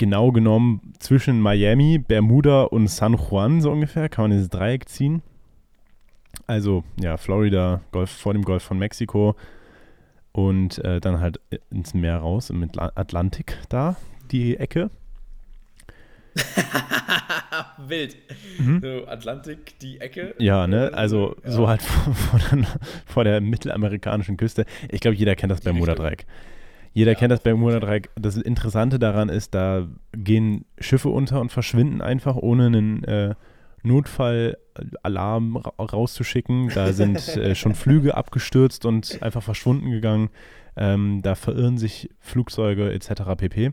genau 0.01 0.33
genommen 0.33 0.95
zwischen 0.99 1.41
Miami, 1.41 1.99
Bermuda 1.99 2.63
und 2.65 2.89
San 2.89 3.15
Juan 3.15 3.61
so 3.61 3.71
ungefähr, 3.71 4.09
kann 4.09 4.25
man 4.25 4.31
dieses 4.33 4.49
Dreieck 4.49 4.89
ziehen. 4.89 5.23
Also, 6.47 6.83
ja, 6.99 7.17
Florida, 7.19 7.83
Golf, 7.93 8.11
vor 8.11 8.33
dem 8.33 8.43
Golf 8.43 8.63
von 8.63 8.79
Mexiko 8.79 9.37
und 10.33 10.79
äh, 10.85 11.01
dann 11.01 11.21
halt 11.21 11.39
ins 11.71 11.93
Meer 11.93 12.17
raus, 12.17 12.51
im 12.51 12.69
Atlantik 12.77 13.59
da, 13.69 13.97
die 14.31 14.57
Ecke. 14.57 14.91
Wild. 17.79 18.17
Mhm. 18.59 18.81
So 18.81 19.07
Atlantik, 19.07 19.79
die 19.81 20.01
Ecke. 20.01 20.35
Ja, 20.39 20.67
ne? 20.67 20.93
Also 20.95 21.37
ja. 21.45 21.51
so 21.51 21.69
halt 21.69 21.83
vor, 21.83 22.15
vor, 22.15 22.39
der, 22.39 22.67
vor, 23.05 23.25
der, 23.25 23.41
mittelamerikanischen 23.41 24.37
Küste. 24.37 24.65
Ich 24.89 25.01
glaube, 25.01 25.17
jeder 25.17 25.35
kennt 25.37 25.53
das 25.53 25.61
Bermuda-Dreieck. 25.61 26.25
Jeder 26.93 27.13
ja. 27.13 27.19
kennt 27.19 27.33
das 27.33 27.41
Bermuda-Dreieck. 27.41 28.11
Das 28.17 28.37
Interessante 28.37 28.99
daran 28.99 29.29
ist, 29.29 29.55
da 29.55 29.87
gehen 30.13 30.65
Schiffe 30.79 31.09
unter 31.09 31.41
und 31.41 31.53
verschwinden 31.53 32.01
einfach, 32.01 32.37
ohne 32.37 32.67
einen 32.67 33.05
äh, 33.05 33.35
Notfallalarm 33.83 35.57
rauszuschicken. 35.57 36.71
Da 36.75 36.93
sind 36.93 37.37
äh, 37.37 37.55
schon 37.55 37.75
Flüge 37.75 38.17
abgestürzt 38.17 38.85
und 38.85 39.23
einfach 39.23 39.43
verschwunden 39.43 39.91
gegangen. 39.91 40.31
Ähm, 40.77 41.21
da 41.23 41.35
verirren 41.35 41.79
sich 41.79 42.11
Flugzeuge 42.21 42.93
etc. 42.93 43.23
pp. 43.37 43.73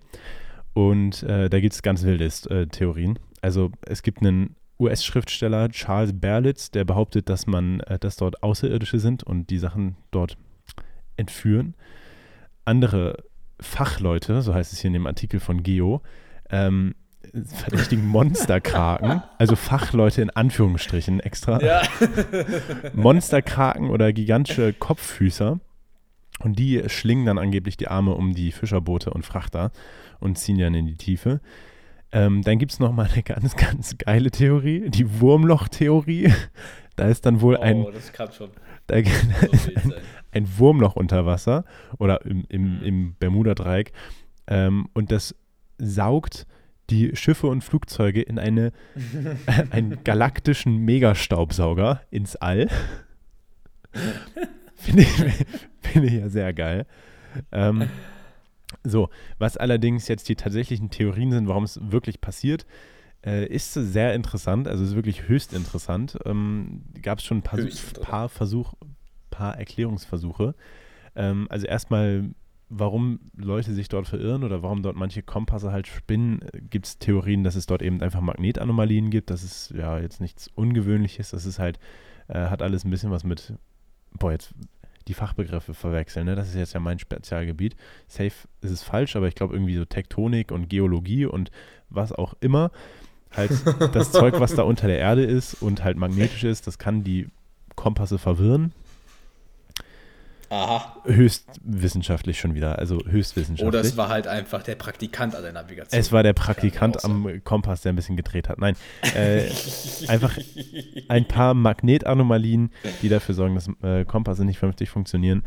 Und 0.73 1.23
äh, 1.23 1.49
da 1.49 1.59
gibt 1.59 1.73
es 1.73 1.81
ganz 1.81 2.03
wilde 2.03 2.25
äh, 2.25 2.67
Theorien. 2.67 3.17
Also 3.41 3.71
es 3.85 4.03
gibt 4.03 4.21
einen 4.21 4.55
US-Schriftsteller, 4.79 5.69
Charles 5.69 6.13
Berlitz, 6.13 6.69
der 6.69 6.85
behauptet, 6.85 7.29
dass 7.29 7.47
man, 7.47 7.79
äh, 7.81 7.97
dass 7.97 8.15
dort 8.15 8.43
Außerirdische 8.43 8.99
sind 8.99 9.23
und 9.23 9.49
die 9.49 9.57
Sachen 9.57 9.95
dort 10.11 10.37
entführen. 11.15 11.75
Andere 12.67 13.23
Fachleute, 13.59 14.41
so 14.41 14.53
heißt 14.53 14.73
es 14.73 14.79
hier 14.79 14.89
in 14.89 14.93
dem 14.93 15.07
Artikel 15.07 15.39
von 15.39 15.63
Geo, 15.63 16.01
ähm, 16.49 16.95
verdächtigen 17.45 18.05
Monsterkraken, 18.07 19.23
also 19.37 19.55
Fachleute 19.55 20.21
in 20.21 20.29
Anführungsstrichen 20.29 21.19
extra. 21.19 21.61
Ja. 21.61 21.81
Monsterkraken 22.93 23.89
oder 23.89 24.13
gigantische 24.13 24.73
Kopffüßer. 24.73 25.59
Und 26.39 26.59
die 26.59 26.83
schlingen 26.87 27.25
dann 27.25 27.39
angeblich 27.39 27.77
die 27.77 27.87
Arme 27.87 28.13
um 28.13 28.35
die 28.35 28.51
Fischerboote 28.51 29.09
und 29.09 29.25
Frachter 29.25 29.71
und 30.19 30.37
ziehen 30.37 30.59
dann 30.59 30.75
in 30.75 30.85
die 30.85 30.97
Tiefe. 30.97 31.41
Ähm, 32.11 32.41
dann 32.43 32.59
gibt 32.59 32.71
es 32.71 32.79
noch 32.79 32.93
mal 32.93 33.09
eine 33.11 33.23
ganz, 33.23 33.55
ganz 33.55 33.97
geile 33.97 34.29
Theorie, 34.29 34.89
die 34.89 35.19
Wurmloch-Theorie. 35.19 36.31
Da 36.95 37.07
ist 37.07 37.25
dann 37.25 37.41
wohl 37.41 37.55
oh, 37.55 37.61
ein, 37.61 37.85
da, 38.87 38.95
ein, 38.95 39.93
ein, 40.37 40.57
Wurmloch 40.57 40.95
unter 40.95 41.25
Wasser 41.25 41.65
oder 41.97 42.25
im, 42.25 42.45
im, 42.49 42.81
im 42.83 43.15
Bermuda-Dreieck 43.19 43.91
ähm, 44.47 44.87
und 44.93 45.11
das 45.11 45.35
saugt 45.77 46.47
die 46.89 47.15
Schiffe 47.15 47.47
und 47.47 47.63
Flugzeuge 47.63 48.21
in 48.21 48.39
eine, 48.39 48.71
einen 49.71 50.03
galaktischen 50.03 50.77
Megastaubsauger 50.77 52.01
ins 52.09 52.35
All. 52.35 52.69
Finde 54.75 55.01
ich, 55.01 55.09
find 55.81 56.05
ich 56.05 56.13
ja 56.13 56.29
sehr 56.29 56.53
geil. 56.53 56.85
Ähm, 57.51 57.89
so, 58.83 59.09
was 59.39 59.57
allerdings 59.57 60.07
jetzt 60.07 60.29
die 60.29 60.35
tatsächlichen 60.35 60.89
Theorien 60.89 61.31
sind, 61.31 61.47
warum 61.47 61.63
es 61.63 61.79
wirklich 61.81 62.21
passiert, 62.21 62.65
äh, 63.25 63.47
ist 63.47 63.73
sehr 63.73 64.13
interessant, 64.13 64.67
also 64.67 64.83
ist 64.83 64.95
wirklich 64.95 65.27
höchst 65.27 65.53
interessant. 65.53 66.17
Ähm, 66.25 66.83
Gab 67.01 67.19
es 67.19 67.25
schon 67.25 67.39
ein 67.39 67.41
paar, 67.41 67.59
paar 68.01 68.29
Versuch, 68.29 68.73
paar 69.37 69.57
Erklärungsversuche. 69.57 70.55
Ähm, 71.15 71.47
also 71.49 71.67
erstmal 71.67 72.29
warum 72.69 73.19
Leute 73.35 73.73
sich 73.73 73.87
dort 73.87 74.07
verirren 74.07 74.43
oder 74.43 74.61
warum 74.61 74.83
dort 74.83 74.95
manche 74.95 75.23
Kompasse 75.23 75.71
halt 75.71 75.87
spinnen, 75.87 76.41
gibt 76.69 76.85
es 76.85 76.99
Theorien, 76.99 77.43
dass 77.43 77.55
es 77.55 77.65
dort 77.65 77.81
eben 77.81 78.01
einfach 78.01 78.21
Magnetanomalien 78.21 79.09
gibt. 79.09 79.29
Das 79.29 79.43
ist 79.43 79.71
ja 79.71 79.99
jetzt 79.99 80.19
nichts 80.19 80.49
Ungewöhnliches. 80.55 81.31
Das 81.31 81.45
ist 81.45 81.59
halt, 81.59 81.79
äh, 82.27 82.47
hat 82.47 82.61
alles 82.61 82.83
ein 82.83 82.89
bisschen 82.89 83.11
was 83.11 83.23
mit, 83.23 83.53
boah, 84.19 84.31
jetzt 84.33 84.53
die 85.07 85.13
Fachbegriffe 85.13 85.73
verwechseln. 85.73 86.25
Ne? 86.25 86.35
Das 86.35 86.49
ist 86.49 86.55
jetzt 86.55 86.73
ja 86.73 86.81
mein 86.81 86.99
Spezialgebiet. 86.99 87.77
Safe 88.07 88.33
ist 88.61 88.71
es 88.71 88.83
falsch, 88.83 89.15
aber 89.15 89.29
ich 89.29 89.35
glaube 89.35 89.53
irgendwie 89.53 89.77
so 89.77 89.85
Tektonik 89.85 90.51
und 90.51 90.69
Geologie 90.69 91.25
und 91.25 91.51
was 91.89 92.11
auch 92.11 92.33
immer. 92.41 92.71
Halt 93.31 93.51
das 93.93 94.11
Zeug, 94.11 94.39
was 94.39 94.55
da 94.55 94.63
unter 94.63 94.87
der 94.87 94.99
Erde 94.99 95.23
ist 95.23 95.61
und 95.61 95.85
halt 95.85 95.95
magnetisch 95.95 96.43
ist, 96.43 96.67
das 96.67 96.77
kann 96.77 97.05
die 97.05 97.27
Kompasse 97.75 98.17
verwirren. 98.17 98.73
Aha. 100.49 101.01
Höchst 101.03 101.45
wissenschaftlich 101.63 102.39
schon 102.39 102.55
wieder, 102.55 102.79
also 102.79 102.99
höchst 103.05 103.35
wissenschaftlich. 103.35 103.67
Oder 103.67 103.81
es 103.81 103.97
war 103.97 104.07
halt 104.09 104.27
einfach 104.27 104.63
der 104.63 104.75
Praktikant 104.75 105.35
an 105.35 105.43
der 105.43 105.51
Navigation. 105.51 105.99
Es 105.99 106.11
war 106.11 106.23
der 106.23 106.33
Praktikant 106.33 107.03
am 107.03 107.43
Kompass, 107.43 107.81
der 107.81 107.91
ein 107.91 107.95
bisschen 107.95 108.15
gedreht 108.15 108.47
hat. 108.47 108.57
Nein, 108.57 108.75
äh, 109.15 109.49
einfach 110.07 110.37
ein 111.09 111.27
paar 111.27 111.53
Magnetanomalien, 111.53 112.71
die 113.01 113.09
dafür 113.09 113.35
sorgen, 113.35 113.55
dass 113.55 113.69
äh, 113.83 114.05
Kompasse 114.05 114.45
nicht 114.45 114.59
vernünftig 114.59 114.89
funktionieren. 114.89 115.43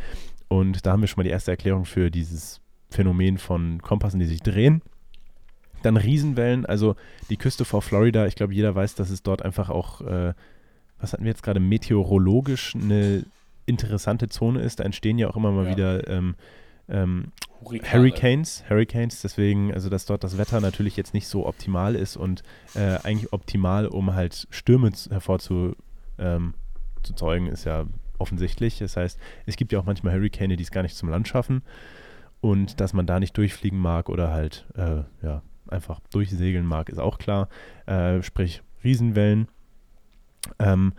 Und 0.48 0.84
da 0.84 0.92
haben 0.92 1.00
wir 1.00 1.08
schon 1.08 1.20
mal 1.20 1.24
die 1.24 1.30
erste 1.30 1.50
Erklärung 1.50 1.84
für 1.84 2.10
dieses 2.10 2.60
Phänomen 2.90 3.38
von 3.38 3.80
Kompassen, 3.80 4.20
die 4.20 4.26
sich 4.26 4.42
drehen. 4.42 4.82
Dann 5.82 5.96
Riesenwellen, 5.96 6.66
also 6.66 6.96
die 7.30 7.38
Küste 7.38 7.64
vor 7.64 7.80
Florida. 7.80 8.26
Ich 8.26 8.34
glaube, 8.34 8.52
jeder 8.52 8.74
weiß, 8.74 8.96
dass 8.96 9.08
es 9.08 9.22
dort 9.22 9.42
einfach 9.42 9.70
auch, 9.70 10.02
äh, 10.02 10.34
was 10.98 11.12
hatten 11.12 11.24
wir 11.24 11.30
jetzt 11.30 11.42
gerade, 11.42 11.60
meteorologisch 11.60 12.74
eine 12.74 13.24
interessante 13.70 14.28
Zone 14.28 14.60
ist. 14.60 14.80
Da 14.80 14.84
entstehen 14.84 15.18
ja 15.18 15.30
auch 15.30 15.36
immer 15.36 15.52
mal 15.52 15.64
ja. 15.64 15.70
wieder 15.70 16.08
ähm, 16.08 16.34
ähm, 16.88 17.32
Hurricanes, 17.62 18.64
Hurricanes, 18.68 19.22
deswegen, 19.22 19.72
also 19.72 19.90
dass 19.90 20.06
dort 20.06 20.24
das 20.24 20.38
Wetter 20.38 20.60
natürlich 20.60 20.96
jetzt 20.96 21.14
nicht 21.14 21.26
so 21.28 21.46
optimal 21.46 21.94
ist 21.94 22.16
und 22.16 22.42
äh, 22.74 22.98
eigentlich 23.02 23.32
optimal, 23.32 23.86
um 23.86 24.14
halt 24.14 24.46
Stürme 24.50 24.90
hervorzuzeugen, 25.10 25.76
ähm, 26.18 27.52
ist 27.52 27.64
ja 27.64 27.86
offensichtlich. 28.18 28.78
Das 28.78 28.96
heißt, 28.96 29.18
es 29.46 29.56
gibt 29.56 29.72
ja 29.72 29.78
auch 29.78 29.84
manchmal 29.84 30.14
Hurricane, 30.14 30.56
die 30.56 30.62
es 30.62 30.70
gar 30.70 30.82
nicht 30.82 30.96
zum 30.96 31.10
Land 31.10 31.28
schaffen 31.28 31.62
und 32.40 32.80
dass 32.80 32.92
man 32.92 33.06
da 33.06 33.20
nicht 33.20 33.36
durchfliegen 33.36 33.78
mag 33.78 34.08
oder 34.08 34.30
halt 34.30 34.66
äh, 34.76 35.02
ja, 35.22 35.42
einfach 35.68 36.00
durchsegeln 36.12 36.66
mag, 36.66 36.88
ist 36.88 36.98
auch 36.98 37.18
klar. 37.18 37.48
Äh, 37.86 38.22
sprich 38.22 38.62
Riesenwellen. 38.82 39.48
Ähm, 40.58 40.94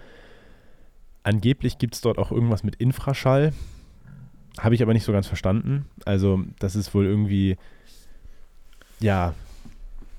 Angeblich 1.24 1.78
gibt 1.78 1.96
es 1.96 2.02
dort 2.02 2.18
auch 2.18 2.32
irgendwas 2.32 2.64
mit 2.64 2.76
Infraschall. 2.76 3.54
Habe 4.60 4.76
ich 4.76 4.82
aber 4.82 4.94
nicht 4.94 5.04
so 5.04 5.12
ganz 5.12 5.28
verstanden. 5.28 5.86
Also, 6.06 6.44
das 6.60 6.76
ist 6.76 6.94
wohl 6.94 7.06
irgendwie, 7.06 7.58
ja, 9.00 9.34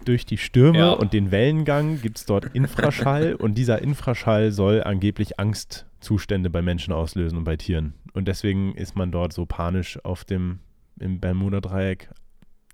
durch 0.04 0.26
die 0.26 0.38
Stürme 0.38 0.78
ja. 0.78 0.90
und 0.90 1.12
den 1.12 1.30
Wellengang 1.30 2.00
gibt 2.00 2.18
es 2.18 2.26
dort 2.26 2.47
Infraschall 2.54 3.35
und 3.38 3.54
dieser 3.54 3.82
Infraschall 3.82 4.50
soll 4.50 4.82
angeblich 4.82 5.38
Angstzustände 5.38 6.50
bei 6.50 6.62
Menschen 6.62 6.92
auslösen 6.92 7.38
und 7.38 7.44
bei 7.44 7.56
Tieren. 7.56 7.94
Und 8.12 8.26
deswegen 8.26 8.75
ist 8.75 8.97
man 8.97 9.12
dort 9.12 9.32
so 9.32 9.47
panisch 9.47 9.99
auf 10.04 10.25
dem 10.25 10.59
im 10.99 11.21
Bermuda-Dreieck. 11.21 12.11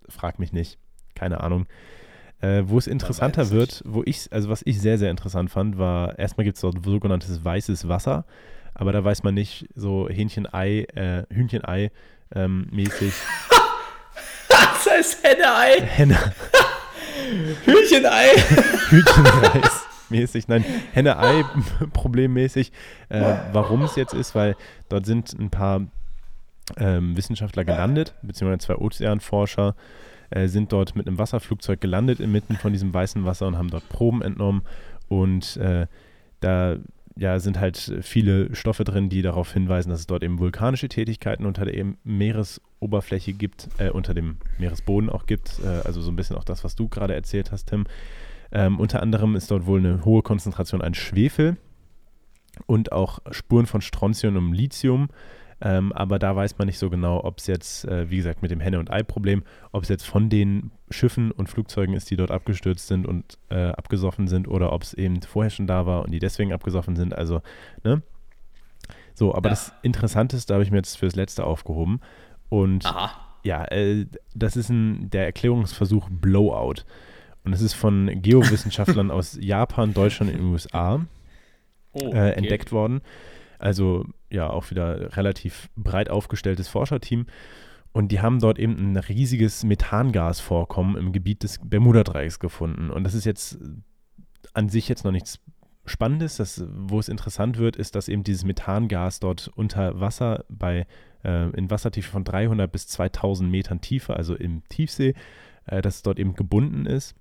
Frag 0.08 0.38
mich 0.38 0.52
nicht. 0.52 0.78
Keine 1.14 1.40
Ahnung. 1.40 1.66
Äh, 2.40 2.62
wo 2.66 2.78
es 2.78 2.86
interessanter 2.86 3.50
wird, 3.50 3.82
wo 3.84 4.02
ich, 4.04 4.28
also 4.30 4.48
was 4.48 4.62
ich 4.64 4.80
sehr, 4.80 4.96
sehr 4.96 5.10
interessant 5.10 5.50
fand, 5.50 5.76
war, 5.76 6.18
erstmal 6.18 6.44
gibt 6.44 6.56
es 6.56 6.60
dort 6.60 6.84
sogenanntes 6.84 7.44
weißes 7.44 7.88
Wasser, 7.88 8.24
aber 8.74 8.92
da 8.92 9.02
weiß 9.02 9.24
man 9.24 9.34
nicht, 9.34 9.66
so 9.74 10.08
Hähnchenei, 10.08 10.86
äh, 10.94 11.24
Hühnchenei 11.34 11.90
ähm, 12.34 12.68
mäßig. 12.70 13.12
das 14.48 14.88
heißt 14.88 15.24
Henne-Ei. 15.24 15.80
Henne. 15.80 16.16
Hühnchenei. 17.64 18.28
Hühnchenreis 18.90 19.88
mäßig, 20.10 20.48
nein, 20.48 20.64
Henne-Ei 20.92 21.44
problemmäßig. 21.92 22.72
Äh, 23.08 23.34
warum 23.52 23.82
es 23.82 23.96
jetzt 23.96 24.14
ist, 24.14 24.34
weil 24.34 24.56
dort 24.88 25.06
sind 25.06 25.32
ein 25.38 25.50
paar 25.50 25.82
ähm, 26.76 27.16
Wissenschaftler 27.16 27.64
gelandet, 27.64 28.14
beziehungsweise 28.22 28.66
zwei 28.66 28.76
Ozeanforscher, 28.76 29.74
äh, 30.30 30.48
sind 30.48 30.72
dort 30.72 30.96
mit 30.96 31.06
einem 31.06 31.18
Wasserflugzeug 31.18 31.80
gelandet 31.80 32.20
inmitten 32.20 32.56
von 32.56 32.72
diesem 32.72 32.92
weißen 32.92 33.24
Wasser 33.24 33.46
und 33.46 33.56
haben 33.56 33.70
dort 33.70 33.88
Proben 33.88 34.22
entnommen. 34.22 34.62
Und 35.08 35.56
äh, 35.56 35.86
da 36.40 36.76
ja, 37.18 37.40
sind 37.40 37.58
halt 37.58 38.00
viele 38.02 38.54
Stoffe 38.54 38.84
drin, 38.84 39.08
die 39.08 39.22
darauf 39.22 39.52
hinweisen, 39.52 39.90
dass 39.90 40.00
es 40.00 40.06
dort 40.06 40.22
eben 40.22 40.38
vulkanische 40.38 40.88
Tätigkeiten 40.88 41.46
unter 41.46 41.64
der 41.64 41.84
Meeresoberfläche 42.04 43.32
gibt, 43.32 43.68
äh, 43.78 43.90
unter 43.90 44.14
dem 44.14 44.36
Meeresboden 44.58 45.10
auch 45.10 45.26
gibt. 45.26 45.60
Äh, 45.64 45.86
also 45.86 46.00
so 46.00 46.12
ein 46.12 46.16
bisschen 46.16 46.36
auch 46.36 46.44
das, 46.44 46.62
was 46.62 46.76
du 46.76 46.88
gerade 46.88 47.14
erzählt 47.14 47.50
hast, 47.50 47.66
Tim. 47.66 47.86
Ähm, 48.52 48.78
unter 48.78 49.02
anderem 49.02 49.34
ist 49.34 49.50
dort 49.50 49.66
wohl 49.66 49.80
eine 49.80 50.04
hohe 50.04 50.22
Konzentration 50.22 50.80
an 50.80 50.94
Schwefel 50.94 51.56
und 52.66 52.92
auch 52.92 53.18
Spuren 53.30 53.66
von 53.66 53.80
Strontium 53.80 54.36
und 54.36 54.52
Lithium 54.52 55.08
Ähm, 55.60 55.92
aber 55.92 56.18
da 56.18 56.36
weiß 56.36 56.58
man 56.58 56.66
nicht 56.66 56.78
so 56.78 56.88
genau, 56.88 57.24
ob 57.24 57.38
es 57.38 57.48
jetzt, 57.48 57.84
äh, 57.84 58.08
wie 58.10 58.18
gesagt, 58.18 58.42
mit 58.42 58.50
dem 58.50 58.60
Henne- 58.60 58.78
und 58.78 58.92
Ei-Problem, 58.92 59.42
ob 59.72 59.82
es 59.82 59.88
jetzt 59.88 60.04
von 60.04 60.30
den 60.30 60.70
Schiffen 60.90 61.32
und 61.32 61.48
Flugzeugen 61.48 61.94
ist, 61.94 62.10
die 62.10 62.16
dort 62.16 62.30
abgestürzt 62.30 62.86
sind 62.86 63.06
und 63.06 63.38
äh, 63.50 63.70
abgesoffen 63.70 64.28
sind, 64.28 64.46
oder 64.46 64.72
ob 64.72 64.82
es 64.82 64.94
eben 64.94 65.20
vorher 65.22 65.50
schon 65.50 65.66
da 65.66 65.84
war 65.84 66.04
und 66.04 66.12
die 66.12 66.20
deswegen 66.20 66.52
abgesoffen 66.52 66.94
sind. 66.94 67.12
Also, 67.12 67.42
ne? 67.82 68.02
So, 69.14 69.34
aber 69.34 69.48
ja. 69.48 69.54
das 69.54 69.72
Interessanteste 69.82 70.54
habe 70.54 70.62
ich 70.62 70.70
mir 70.70 70.76
jetzt 70.76 70.96
fürs 70.96 71.16
Letzte 71.16 71.42
aufgehoben. 71.42 72.00
Und 72.50 72.86
Aha. 72.86 73.10
ja, 73.42 73.64
äh, 73.64 74.06
das 74.36 74.56
ist 74.56 74.68
ein, 74.68 75.10
der 75.10 75.24
Erklärungsversuch 75.24 76.08
Blowout. 76.08 76.84
Und 77.44 77.52
es 77.52 77.60
ist 77.60 77.74
von 77.74 78.22
Geowissenschaftlern 78.22 79.10
aus 79.10 79.36
Japan, 79.40 79.92
Deutschland 79.92 80.30
und 80.32 80.38
den 80.38 80.46
USA 80.46 81.04
oh, 81.92 82.06
okay. 82.06 82.16
äh, 82.16 82.30
entdeckt 82.34 82.70
worden. 82.70 83.00
Also 83.58 84.04
ja, 84.30 84.48
auch 84.48 84.70
wieder 84.70 85.16
relativ 85.16 85.68
breit 85.76 86.10
aufgestelltes 86.10 86.68
Forscherteam. 86.68 87.26
Und 87.92 88.12
die 88.12 88.20
haben 88.20 88.38
dort 88.38 88.58
eben 88.58 88.92
ein 88.92 88.96
riesiges 88.96 89.64
Methangasvorkommen 89.64 90.96
im 90.96 91.12
Gebiet 91.12 91.42
des 91.42 91.58
Bermuda-Dreiecks 91.62 92.38
gefunden. 92.38 92.90
Und 92.90 93.04
das 93.04 93.14
ist 93.14 93.24
jetzt 93.24 93.58
an 94.52 94.68
sich 94.68 94.88
jetzt 94.88 95.04
noch 95.04 95.12
nichts 95.12 95.40
Spannendes. 95.86 96.36
Das, 96.36 96.64
wo 96.70 97.00
es 97.00 97.08
interessant 97.08 97.58
wird, 97.58 97.76
ist, 97.76 97.94
dass 97.94 98.08
eben 98.08 98.22
dieses 98.22 98.44
Methangas 98.44 99.20
dort 99.20 99.48
unter 99.56 100.00
Wasser 100.00 100.44
bei 100.48 100.86
äh, 101.24 101.48
in 101.50 101.70
Wassertiefe 101.70 102.10
von 102.10 102.24
300 102.24 102.70
bis 102.70 102.86
2000 102.88 103.50
Metern 103.50 103.80
Tiefe, 103.80 104.14
also 104.14 104.34
im 104.34 104.62
Tiefsee, 104.68 105.14
äh, 105.66 105.82
dass 105.82 105.96
es 105.96 106.02
dort 106.02 106.18
eben 106.18 106.34
gebunden 106.34 106.86
ist 106.86 107.16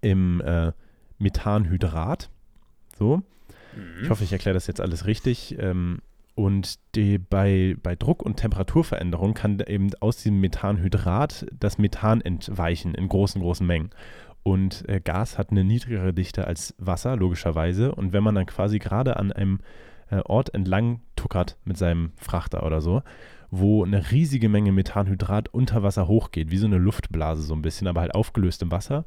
im 0.00 0.40
äh, 0.40 0.72
Methanhydrat. 1.18 2.30
So. 2.98 3.22
Ich 4.02 4.10
hoffe, 4.10 4.24
ich 4.24 4.32
erkläre 4.32 4.54
das 4.54 4.66
jetzt 4.66 4.80
alles 4.80 5.06
richtig. 5.06 5.56
Ähm, 5.58 5.98
und 6.34 6.78
die, 6.96 7.18
bei, 7.18 7.76
bei 7.82 7.94
Druck- 7.94 8.22
und 8.22 8.36
Temperaturveränderung 8.36 9.34
kann 9.34 9.60
eben 9.60 9.90
aus 10.00 10.16
diesem 10.16 10.40
Methanhydrat 10.40 11.46
das 11.58 11.78
Methan 11.78 12.20
entweichen 12.20 12.94
in 12.94 13.08
großen, 13.08 13.40
großen 13.40 13.66
Mengen. 13.66 13.90
Und 14.42 14.86
äh, 14.88 15.00
Gas 15.00 15.38
hat 15.38 15.50
eine 15.50 15.64
niedrigere 15.64 16.12
Dichte 16.12 16.46
als 16.46 16.74
Wasser, 16.78 17.16
logischerweise. 17.16 17.94
Und 17.94 18.12
wenn 18.12 18.24
man 18.24 18.34
dann 18.34 18.46
quasi 18.46 18.78
gerade 18.78 19.16
an 19.16 19.32
einem 19.32 19.60
äh, 20.10 20.20
Ort 20.24 20.52
entlang 20.52 21.00
tuckert 21.16 21.56
mit 21.64 21.78
seinem 21.78 22.12
Frachter 22.16 22.66
oder 22.66 22.80
so, 22.80 23.02
wo 23.50 23.84
eine 23.84 24.10
riesige 24.10 24.48
Menge 24.48 24.72
Methanhydrat 24.72 25.48
unter 25.54 25.82
Wasser 25.82 26.08
hochgeht, 26.08 26.50
wie 26.50 26.58
so 26.58 26.66
eine 26.66 26.78
Luftblase 26.78 27.42
so 27.42 27.54
ein 27.54 27.62
bisschen, 27.62 27.86
aber 27.86 28.00
halt 28.00 28.14
aufgelöst 28.14 28.62
im 28.62 28.72
Wasser 28.72 29.04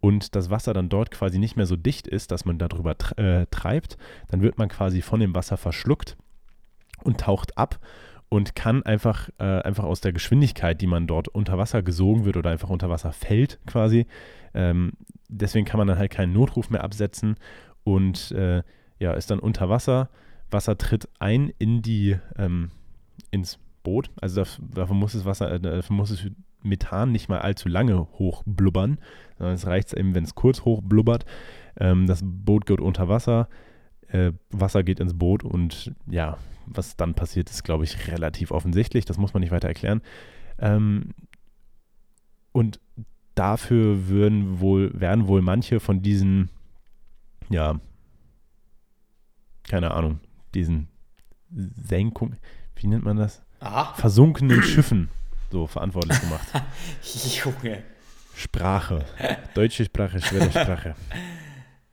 und 0.00 0.34
das 0.36 0.50
Wasser 0.50 0.74
dann 0.74 0.88
dort 0.88 1.10
quasi 1.10 1.38
nicht 1.38 1.56
mehr 1.56 1.66
so 1.66 1.76
dicht 1.76 2.06
ist, 2.06 2.30
dass 2.30 2.44
man 2.44 2.58
darüber 2.58 2.94
äh, 3.16 3.46
treibt, 3.50 3.98
dann 4.28 4.42
wird 4.42 4.58
man 4.58 4.68
quasi 4.68 5.02
von 5.02 5.20
dem 5.20 5.34
Wasser 5.34 5.56
verschluckt 5.56 6.16
und 7.02 7.20
taucht 7.20 7.58
ab 7.58 7.80
und 8.28 8.54
kann 8.54 8.82
einfach, 8.82 9.28
äh, 9.38 9.62
einfach 9.62 9.84
aus 9.84 10.00
der 10.00 10.12
Geschwindigkeit, 10.12 10.80
die 10.80 10.86
man 10.86 11.06
dort 11.06 11.28
unter 11.28 11.58
Wasser 11.58 11.82
gesogen 11.82 12.24
wird 12.24 12.36
oder 12.36 12.50
einfach 12.50 12.70
unter 12.70 12.90
Wasser 12.90 13.12
fällt 13.12 13.58
quasi, 13.66 14.06
ähm, 14.54 14.92
deswegen 15.28 15.66
kann 15.66 15.78
man 15.78 15.88
dann 15.88 15.98
halt 15.98 16.10
keinen 16.10 16.32
Notruf 16.32 16.70
mehr 16.70 16.84
absetzen 16.84 17.36
und 17.84 18.30
äh, 18.32 18.62
ja, 18.98 19.12
ist 19.12 19.30
dann 19.30 19.38
unter 19.38 19.68
Wasser. 19.68 20.10
Wasser 20.50 20.76
tritt 20.78 21.08
ein 21.18 21.52
in 21.58 21.82
die, 21.82 22.16
ähm, 22.36 22.70
ins 23.30 23.58
Boot. 23.82 24.10
Also 24.20 24.44
dafür, 24.60 24.94
muss 24.94 25.12
das 25.12 25.24
Wasser, 25.24 25.50
äh, 25.52 25.60
dafür 25.60 25.96
muss 25.96 26.10
es 26.10 26.26
Methan 26.62 27.12
nicht 27.12 27.28
mal 27.28 27.40
allzu 27.40 27.68
lange 27.68 28.08
hochblubbern, 28.18 28.98
sondern 29.38 29.54
es 29.54 29.66
reicht 29.66 29.92
eben, 29.92 30.14
wenn 30.14 30.24
es 30.24 30.34
kurz 30.34 30.64
hochblubbert. 30.64 31.24
Ähm, 31.78 32.06
das 32.06 32.20
Boot 32.24 32.66
geht 32.66 32.80
unter 32.80 33.08
Wasser, 33.08 33.48
äh, 34.08 34.32
Wasser 34.50 34.82
geht 34.82 35.00
ins 35.00 35.16
Boot 35.16 35.44
und 35.44 35.92
ja, 36.06 36.38
was 36.66 36.96
dann 36.96 37.14
passiert, 37.14 37.50
ist, 37.50 37.64
glaube 37.64 37.84
ich, 37.84 38.08
relativ 38.08 38.50
offensichtlich. 38.50 39.04
Das 39.04 39.18
muss 39.18 39.34
man 39.34 39.40
nicht 39.40 39.52
weiter 39.52 39.68
erklären. 39.68 40.02
Ähm, 40.58 41.14
und 42.52 42.80
dafür 43.34 44.08
würden 44.08 44.60
wohl, 44.60 44.98
werden 44.98 45.28
wohl 45.28 45.42
manche 45.42 45.80
von 45.80 46.02
diesen, 46.02 46.50
ja, 47.48 47.80
keine 49.68 49.92
Ahnung, 49.92 50.20
diesen 50.54 50.88
Senkung, 51.50 52.34
wie 52.76 52.88
nennt 52.88 53.04
man 53.04 53.16
das? 53.16 53.42
Aha. 53.60 53.94
Versunkenen 53.94 54.62
Schiffen 54.62 55.08
so 55.50 55.66
verantwortlich 55.66 56.20
gemacht. 56.20 56.46
Junge. 57.44 57.82
Sprache. 58.34 59.04
Deutsche 59.54 59.84
Sprache, 59.84 60.20
schwere 60.20 60.50
Sprache. 60.50 60.94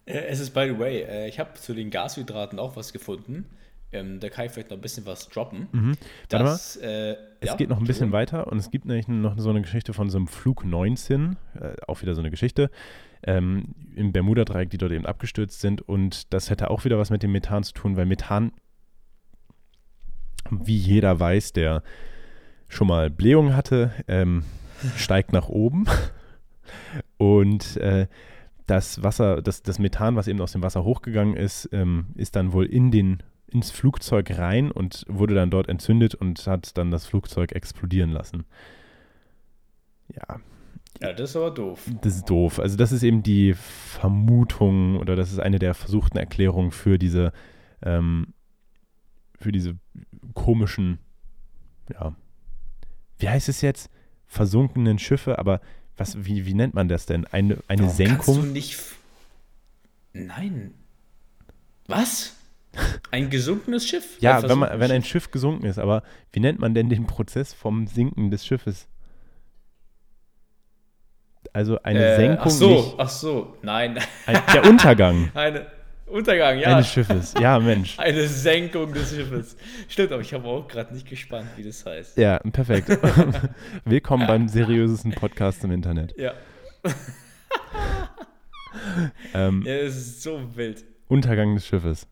Äh, 0.06 0.20
es 0.28 0.39
ist, 0.39 0.52
by 0.52 0.68
the 0.72 0.78
way, 0.78 1.02
äh, 1.02 1.28
ich 1.28 1.39
habe 1.39 1.56
zu 1.56 1.74
den 1.74 1.89
Gashydraten 1.89 2.60
auch 2.60 2.76
was 2.76 2.94
gefunden. 2.94 3.46
Ähm, 3.91 4.20
da 4.20 4.30
kann 4.30 4.46
ich 4.46 4.52
vielleicht 4.52 4.70
noch 4.70 4.78
ein 4.78 4.82
bisschen 4.82 5.06
was 5.06 5.30
droppen. 5.30 5.68
Mhm. 5.72 5.98
Das, 6.30 6.76
äh, 6.76 7.15
es 7.39 7.50
ja, 7.50 7.56
geht 7.56 7.70
noch 7.70 7.80
ein 7.80 7.86
bisschen 7.86 8.12
weiter 8.12 8.48
und 8.48 8.58
es 8.58 8.70
gibt 8.70 8.86
nämlich 8.86 9.08
noch 9.08 9.38
so 9.39 9.50
eine 9.50 9.62
Geschichte 9.62 9.94
von 9.94 10.10
so 10.10 10.18
einem 10.18 10.28
Flug 10.28 10.65
19, 10.65 11.38
äh, 11.60 11.74
auch 11.88 12.02
wieder 12.02 12.13
so 12.13 12.22
eine 12.22 12.30
Geschichte, 12.30 12.70
ähm, 13.24 13.74
im 13.96 14.12
Bermuda-Dreieck, 14.12 14.70
die 14.70 14.78
dort 14.78 14.91
eben 14.91 15.06
abgestürzt 15.06 15.62
sind. 15.62 15.82
Und 15.82 16.34
das 16.34 16.50
hätte 16.50 16.70
auch 16.70 16.86
wieder 16.86 16.98
was 16.98 17.10
mit 17.10 17.24
dem 17.24 17.32
Methan 17.32 17.63
zu 17.63 17.74
tun, 17.74 17.96
weil 17.96 18.06
Methan, 18.06 18.52
wie 20.52 20.78
jeder 20.78 21.20
weiß, 21.20 21.54
der 21.54 21.82
schon 22.76 22.88
mal 22.88 23.10
Blähung 23.10 23.56
hatte, 23.56 23.92
ähm, 24.08 24.44
steigt 24.98 25.34
nach 25.34 25.50
oben. 25.50 25.86
Und 27.18 27.78
äh, 27.78 28.08
das 28.68 29.04
Wasser, 29.04 29.42
das, 29.42 29.64
das 29.64 29.80
Methan, 29.80 30.16
was 30.16 30.28
eben 30.28 30.42
aus 30.42 30.52
dem 30.52 30.64
Wasser 30.64 30.84
hochgegangen 30.84 31.36
ist, 31.36 31.70
ähm, 31.72 32.08
ist 32.16 32.36
dann 32.36 32.52
wohl 32.54 32.66
in 32.66 32.92
den, 32.92 33.24
ins 33.48 33.72
Flugzeug 33.72 34.38
rein 34.38 34.72
und 34.72 35.06
wurde 35.08 35.36
dann 35.36 35.52
dort 35.52 35.70
entzündet 35.70 36.16
und 36.16 36.46
hat 36.48 36.78
dann 36.78 36.92
das 36.92 37.06
Flugzeug 37.06 37.52
explodieren 37.54 38.12
lassen. 38.12 38.46
Ja. 40.14 40.40
Ja, 41.02 41.12
das 41.12 41.32
ist 41.32 41.36
aber 41.36 41.52
doof. 41.52 41.90
Das 42.02 42.16
ist 42.16 42.30
doof. 42.30 42.60
Also 42.60 42.78
das 42.78 42.94
ist 42.94 43.04
eben 43.04 43.22
die 43.22 43.54
Vermutung 43.54 44.98
oder 44.98 45.18
das 45.18 45.32
ist 45.32 45.40
eine 45.40 45.60
der 45.60 45.74
versuchten 45.74 46.18
Erklärungen 46.18 46.72
für 46.72 46.98
diese, 46.98 47.34
ähm, 47.82 48.34
für 49.38 49.52
diese 49.52 49.78
komischen, 50.34 51.00
ja, 51.92 52.16
wie 53.26 53.30
heißt 53.30 53.50
es 53.50 53.62
jetzt? 53.62 53.90
Versunkenen 54.28 55.00
Schiffe, 55.00 55.40
aber 55.40 55.60
was, 55.98 56.26
wie, 56.26 56.46
wie 56.46 56.54
nennt 56.54 56.76
man 56.76 56.88
das 56.88 57.08
denn? 57.08 57.26
Eine, 57.26 57.58
eine 57.68 57.82
Warum 57.82 57.96
Senkung? 57.96 58.18
Kannst 58.18 58.38
du 58.38 58.42
nicht. 58.44 58.80
Nein. 60.14 60.76
Was? 61.88 62.36
Ein 63.10 63.32
gesunkenes 63.32 63.88
Schiff? 63.88 64.18
ja, 64.20 64.38
ein 64.38 64.48
wenn, 64.48 64.60
man, 64.60 64.80
wenn 64.80 64.92
ein 64.92 65.04
Schiff 65.04 65.32
gesunken 65.32 65.66
ist, 65.66 65.80
aber 65.80 66.04
wie 66.34 66.40
nennt 66.40 66.60
man 66.60 66.76
denn 66.76 66.88
den 66.88 67.08
Prozess 67.08 67.52
vom 67.52 67.88
Sinken 67.88 68.30
des 68.30 68.46
Schiffes? 68.46 68.88
Also 71.52 71.82
eine 71.82 72.06
äh, 72.06 72.16
Senkung. 72.18 72.46
Ach 72.46 72.50
so, 72.52 72.70
nicht, 72.70 72.96
ach 73.00 73.10
so, 73.10 73.58
nein. 73.64 73.98
Ein, 74.28 74.38
der 74.54 74.70
Untergang. 74.70 75.32
eine, 75.34 75.66
Untergang, 76.08 76.60
ja. 76.60 76.76
Eines 76.76 76.91
Schiffes, 76.91 77.34
ja, 77.39 77.60
Mensch. 77.60 77.96
Eine 78.00 78.28
Senkung 78.28 78.94
des 78.94 79.15
Schiffes. 79.15 79.58
Stimmt, 79.89 80.12
aber 80.12 80.22
ich 80.22 80.34
habe 80.36 80.48
auch 80.48 80.68
gerade 80.68 80.94
nicht 80.94 81.10
gespannt, 81.10 81.50
wie 81.58 81.63
das 81.63 81.84
heißt. 81.84 82.18
Ja, 82.18 82.38
perfekt. 82.39 82.89
Willkommen 83.86 84.28
beim 84.28 84.48
seriösesten 84.48 85.13
Podcast 85.13 85.63
im 85.63 85.72
Internet. 85.72 86.15
Ja. 86.15 86.34
ähm, 89.34 89.63
ja, 89.65 89.82
das 89.82 89.96
ist 89.96 90.22
so 90.22 90.56
wild. 90.56 90.86
Untergang 91.08 91.56
des 91.56 91.65
Schiffes. 91.65 92.08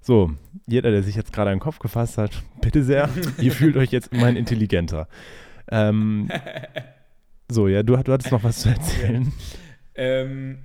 So, 0.00 0.32
jeder, 0.66 0.90
der 0.90 1.04
sich 1.04 1.14
jetzt 1.14 1.32
gerade 1.32 1.50
einen 1.50 1.60
Kopf 1.60 1.78
gefasst 1.78 2.18
hat, 2.18 2.32
bitte 2.60 2.82
sehr, 2.82 3.08
ihr 3.38 3.52
fühlt 3.52 3.76
euch 3.76 3.92
jetzt 3.92 4.12
immerhin 4.12 4.36
intelligenter. 4.36 5.06
Ähm, 5.70 6.28
so, 7.48 7.68
ja, 7.68 7.84
du, 7.84 7.96
du 7.96 8.12
hattest 8.12 8.32
noch 8.32 8.42
was 8.42 8.58
zu 8.58 8.70
erzählen. 8.70 9.32
Ähm, 9.94 10.58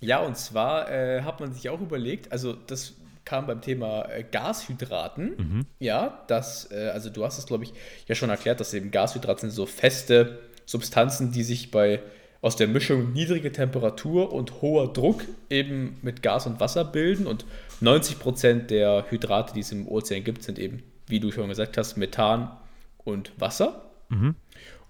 ja, 0.00 0.20
und 0.20 0.36
zwar 0.36 0.90
äh, 0.90 1.22
hat 1.22 1.40
man 1.40 1.52
sich 1.52 1.68
auch 1.68 1.80
überlegt, 1.80 2.32
also 2.32 2.52
das 2.52 2.94
kam 3.24 3.46
beim 3.46 3.60
Thema 3.60 4.08
äh, 4.08 4.24
Gashydraten, 4.24 5.36
mhm. 5.36 5.66
ja, 5.78 6.24
das, 6.26 6.70
äh, 6.72 6.90
also 6.92 7.10
du 7.10 7.24
hast 7.24 7.38
es, 7.38 7.46
glaube 7.46 7.64
ich, 7.64 7.72
ja 8.06 8.14
schon 8.14 8.30
erklärt, 8.30 8.60
dass 8.60 8.74
eben 8.74 8.90
Gashydrate 8.90 9.42
sind 9.42 9.50
so 9.50 9.66
feste 9.66 10.40
Substanzen, 10.66 11.32
die 11.32 11.42
sich 11.42 11.70
bei 11.70 12.00
aus 12.42 12.56
der 12.56 12.68
Mischung 12.68 13.12
niedrige 13.12 13.52
Temperatur 13.52 14.32
und 14.32 14.62
hoher 14.62 14.92
Druck 14.92 15.24
eben 15.50 15.98
mit 16.02 16.22
Gas 16.22 16.46
und 16.46 16.58
Wasser 16.58 16.84
bilden 16.84 17.26
und 17.26 17.44
90% 17.82 18.66
der 18.66 19.04
Hydrate, 19.10 19.52
die 19.52 19.60
es 19.60 19.72
im 19.72 19.86
Ozean 19.86 20.24
gibt, 20.24 20.42
sind 20.42 20.58
eben, 20.58 20.82
wie 21.06 21.20
du 21.20 21.30
schon 21.32 21.48
gesagt 21.48 21.76
hast, 21.76 21.96
Methan 21.96 22.50
und 23.04 23.32
Wasser. 23.38 23.90
Mhm. 24.08 24.34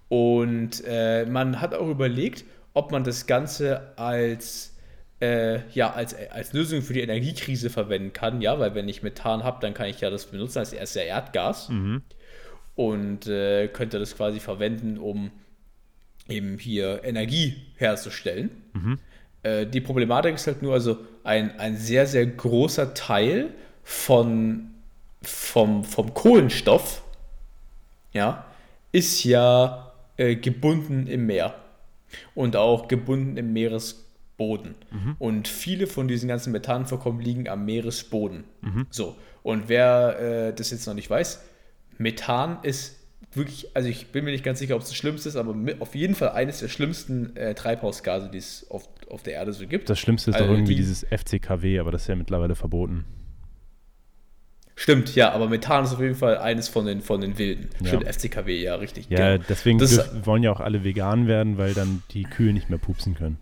Und 0.07 0.83
äh, 0.87 1.25
man 1.25 1.59
hat 1.59 1.73
auch 1.73 1.89
überlegt, 1.89 2.45
ob 2.73 2.91
man 2.91 3.03
das 3.03 3.27
Ganze 3.27 3.97
als 3.97 4.73
äh, 5.21 5.59
ja, 5.69 5.91
als, 5.91 6.15
als 6.31 6.53
Lösung 6.53 6.81
für 6.81 6.93
die 6.93 7.01
Energiekrise 7.01 7.69
verwenden 7.69 8.11
kann, 8.11 8.41
ja, 8.41 8.59
weil 8.59 8.75
wenn 8.75 8.89
ich 8.89 9.03
Methan 9.03 9.43
habe, 9.43 9.59
dann 9.61 9.73
kann 9.73 9.87
ich 9.87 10.01
ja 10.01 10.09
das 10.09 10.25
benutzen 10.25 10.59
als 10.59 10.73
erst 10.73 10.95
ja 10.95 11.03
Erdgas 11.03 11.69
mhm. 11.69 12.01
und 12.75 13.27
äh, 13.27 13.67
könnte 13.67 13.99
das 13.99 14.15
quasi 14.15 14.39
verwenden, 14.39 14.97
um 14.97 15.31
eben 16.27 16.57
hier 16.57 17.03
Energie 17.03 17.55
herzustellen. 17.77 18.49
Mhm. 18.73 18.99
Äh, 19.43 19.65
die 19.67 19.81
Problematik 19.81 20.35
ist 20.35 20.47
halt 20.47 20.61
nur, 20.61 20.73
also 20.73 20.97
ein, 21.23 21.57
ein 21.59 21.77
sehr, 21.77 22.07
sehr 22.07 22.25
großer 22.25 22.93
Teil 22.93 23.49
von 23.83 24.71
vom, 25.21 25.83
vom 25.83 26.13
Kohlenstoff, 26.13 27.03
ja, 28.11 28.45
ist 28.91 29.23
ja 29.23 29.91
äh, 30.17 30.35
gebunden 30.35 31.07
im 31.07 31.27
Meer 31.27 31.55
und 32.35 32.55
auch 32.55 32.87
gebunden 32.87 33.37
im 33.37 33.53
Meeresboden. 34.41 34.75
Mhm. 34.91 35.15
Und 35.19 35.47
viele 35.47 35.87
von 35.87 36.07
diesen 36.07 36.27
ganzen 36.27 36.51
Methanvorkommen 36.51 37.21
liegen 37.21 37.47
am 37.47 37.65
Meeresboden. 37.65 38.43
Mhm. 38.61 38.87
So, 38.89 39.15
und 39.43 39.69
wer 39.69 40.19
äh, 40.49 40.53
das 40.53 40.71
jetzt 40.71 40.87
noch 40.87 40.93
nicht 40.93 41.09
weiß, 41.09 41.41
Methan 41.97 42.59
ist 42.63 42.97
wirklich, 43.33 43.67
also 43.75 43.87
ich 43.87 44.07
bin 44.07 44.25
mir 44.25 44.31
nicht 44.31 44.43
ganz 44.43 44.59
sicher, 44.59 44.75
ob 44.75 44.81
es 44.81 44.89
das 44.89 44.97
Schlimmste 44.97 45.29
ist, 45.29 45.35
aber 45.35 45.55
auf 45.79 45.95
jeden 45.95 46.15
Fall 46.15 46.29
eines 46.29 46.59
der 46.59 46.67
schlimmsten 46.67 47.35
äh, 47.35 47.53
Treibhausgase, 47.53 48.29
die 48.29 48.39
es 48.39 48.69
auf, 48.69 48.89
auf 49.09 49.23
der 49.23 49.33
Erde 49.33 49.53
so 49.53 49.67
gibt. 49.67 49.89
Das 49.89 49.99
Schlimmste 49.99 50.31
ist 50.31 50.35
also 50.35 50.47
doch 50.47 50.53
irgendwie 50.53 50.75
die, 50.75 50.81
dieses 50.81 51.05
FCKW, 51.09 51.79
aber 51.79 51.91
das 51.91 52.03
ist 52.03 52.07
ja 52.07 52.15
mittlerweile 52.15 52.55
verboten. 52.55 53.05
Stimmt, 54.75 55.13
ja, 55.13 55.31
aber 55.31 55.47
Methan 55.47 55.83
ist 55.83 55.93
auf 55.93 56.01
jeden 56.01 56.15
Fall 56.15 56.39
eines 56.39 56.67
von 56.67 56.87
den, 56.87 57.01
von 57.01 57.21
den 57.21 57.37
Wilden. 57.37 57.69
Ja. 57.81 57.87
Stimmt, 57.89 58.07
FCKW, 58.07 58.63
ja, 58.63 58.75
richtig. 58.75 59.05
Ja, 59.09 59.35
genau. 59.35 59.45
deswegen 59.47 59.77
das, 59.77 60.25
wollen 60.25 60.41
ja 60.41 60.51
auch 60.51 60.59
alle 60.59 60.83
vegan 60.83 61.27
werden, 61.27 61.59
weil 61.59 61.75
dann 61.75 62.01
die 62.11 62.23
Kühe 62.23 62.51
nicht 62.51 62.69
mehr 62.69 62.79
pupsen 62.79 63.13
können. 63.13 63.37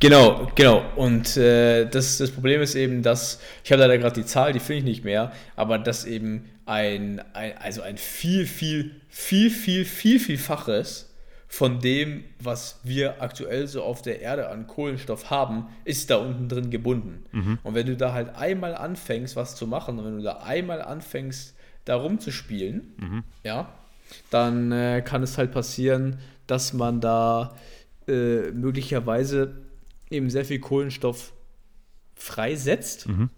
Genau, 0.00 0.50
genau. 0.54 0.84
Und 0.94 1.36
äh, 1.36 1.86
das, 1.86 2.18
das 2.18 2.30
Problem 2.30 2.60
ist 2.62 2.74
eben, 2.74 3.02
dass, 3.02 3.40
ich 3.64 3.72
habe 3.72 3.82
leider 3.82 3.98
gerade 3.98 4.20
die 4.20 4.26
Zahl, 4.26 4.52
die 4.52 4.60
finde 4.60 4.78
ich 4.78 4.84
nicht 4.84 5.04
mehr, 5.04 5.32
aber 5.56 5.78
dass 5.78 6.04
eben 6.04 6.48
ein, 6.66 7.20
ein, 7.32 7.56
also 7.58 7.82
ein 7.82 7.96
viel, 7.96 8.46
viel, 8.46 8.92
viel, 9.08 9.50
viel, 9.50 9.84
viel, 9.84 10.20
vielfaches 10.20 11.08
von 11.48 11.80
dem, 11.80 12.24
was 12.38 12.78
wir 12.84 13.22
aktuell 13.22 13.66
so 13.66 13.82
auf 13.82 14.02
der 14.02 14.20
Erde 14.20 14.50
an 14.50 14.66
Kohlenstoff 14.66 15.30
haben, 15.30 15.66
ist 15.84 16.10
da 16.10 16.16
unten 16.16 16.48
drin 16.48 16.70
gebunden. 16.70 17.24
Mhm. 17.32 17.58
Und 17.62 17.74
wenn 17.74 17.86
du 17.86 17.96
da 17.96 18.12
halt 18.12 18.36
einmal 18.36 18.74
anfängst, 18.74 19.34
was 19.34 19.56
zu 19.56 19.66
machen, 19.66 19.98
und 19.98 20.04
wenn 20.04 20.16
du 20.18 20.22
da 20.22 20.40
einmal 20.44 20.82
anfängst, 20.82 21.56
da 21.86 21.96
rumzuspielen, 21.96 22.92
mhm. 22.98 23.24
ja, 23.42 23.72
dann 24.30 24.70
äh, 24.72 25.02
kann 25.02 25.22
es 25.22 25.38
halt 25.38 25.52
passieren, 25.52 26.18
dass 26.46 26.74
man 26.74 27.00
da 27.00 27.54
äh, 28.08 28.50
möglicherweise 28.52 29.54
eben 30.10 30.30
sehr 30.30 30.44
viel 30.44 30.60
Kohlenstoff 30.60 31.32
freisetzt. 32.14 33.08
Mhm. 33.08 33.30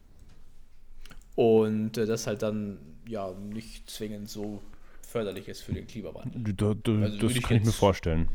Und 1.35 1.99
äh, 1.99 2.07
das 2.07 2.27
halt 2.27 2.43
dann 2.43 2.79
ja 3.07 3.33
nicht 3.33 3.91
zwingend 3.91 4.29
so 4.29 4.63
förderlich 5.03 5.49
ist 5.49 5.63
für 5.63 5.73
den 5.73 5.87
Klimawandel. 5.87 6.55
Da, 6.55 6.75
da, 6.75 6.93
also 6.93 7.19
das 7.19 7.33
kann 7.35 7.43
ich, 7.43 7.51
jetzt, 7.51 7.67
mir 7.67 7.73
vorstellen. 7.73 8.29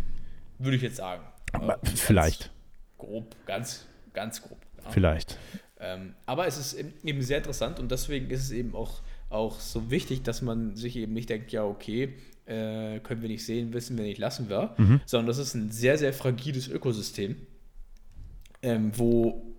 Würde 0.60 0.76
ich 0.78 0.84
jetzt 0.84 0.98
sagen. 0.98 1.24
Aber 1.54 1.80
vielleicht. 1.84 2.52
Grob, 2.98 3.36
ganz, 3.45 3.86
ganz 4.13 4.41
grob. 4.41 4.60
Ja. 4.84 4.91
Vielleicht. 4.91 5.38
Ähm, 5.80 6.15
aber 6.26 6.48
es 6.48 6.58
ist 6.58 6.74
eben 7.04 7.21
sehr 7.21 7.38
interessant 7.38 7.80
und 7.80 7.91
deswegen 7.91 8.30
ist 8.30 8.43
es 8.43 8.52
eben 8.52 8.76
auch, 8.76 9.02
auch 9.30 9.60
so 9.60 9.91
wichtig, 9.91 10.24
dass 10.24 10.41
man 10.41 10.76
sich 10.76 10.95
eben 10.95 11.13
nicht 11.13 11.30
denkt, 11.30 11.52
ja, 11.52 11.63
okay, 11.63 12.13
äh, 12.45 12.99
können 12.99 13.21
wir 13.21 13.29
nicht 13.29 13.45
sehen, 13.45 13.73
wissen 13.73 13.97
wir 13.97 14.05
nicht, 14.05 14.17
lassen 14.17 14.49
wir, 14.49 14.75
mhm. 14.77 15.01
sondern 15.05 15.27
das 15.27 15.38
ist 15.38 15.53
ein 15.55 15.71
sehr, 15.71 15.97
sehr 15.97 16.13
fragiles 16.13 16.67
Ökosystem, 16.67 17.36
ähm, 18.62 18.91
wo, 18.95 19.55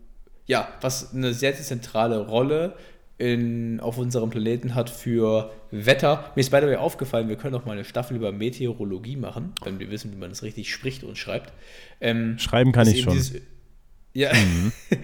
ja, 0.46 0.68
was 0.80 1.14
eine 1.14 1.34
sehr 1.34 1.54
zentrale 1.54 2.26
Rolle 2.26 2.76
in, 3.18 3.80
auf 3.80 3.98
unserem 3.98 4.30
Planeten 4.30 4.74
hat 4.74 4.90
für 4.90 5.50
Wetter. 5.70 6.32
Mir 6.34 6.40
ist 6.40 6.50
by 6.50 6.58
the 6.60 6.66
way 6.66 6.76
aufgefallen, 6.76 7.28
wir 7.28 7.36
können 7.36 7.54
auch 7.54 7.64
mal 7.64 7.72
eine 7.72 7.84
Staffel 7.84 8.16
über 8.16 8.30
Meteorologie 8.30 9.16
machen, 9.16 9.52
wenn 9.64 9.78
wir 9.78 9.90
wissen, 9.90 10.12
wie 10.12 10.16
man 10.16 10.30
das 10.30 10.42
richtig 10.42 10.72
spricht 10.72 11.02
und 11.02 11.16
schreibt. 11.16 11.52
Ähm, 12.00 12.38
Schreiben 12.38 12.72
kann 12.72 12.86
ich 12.86 13.02
schon. 13.02 13.14
Dieses, 13.14 13.40
ja, 14.12 14.32
mhm. 14.34 14.72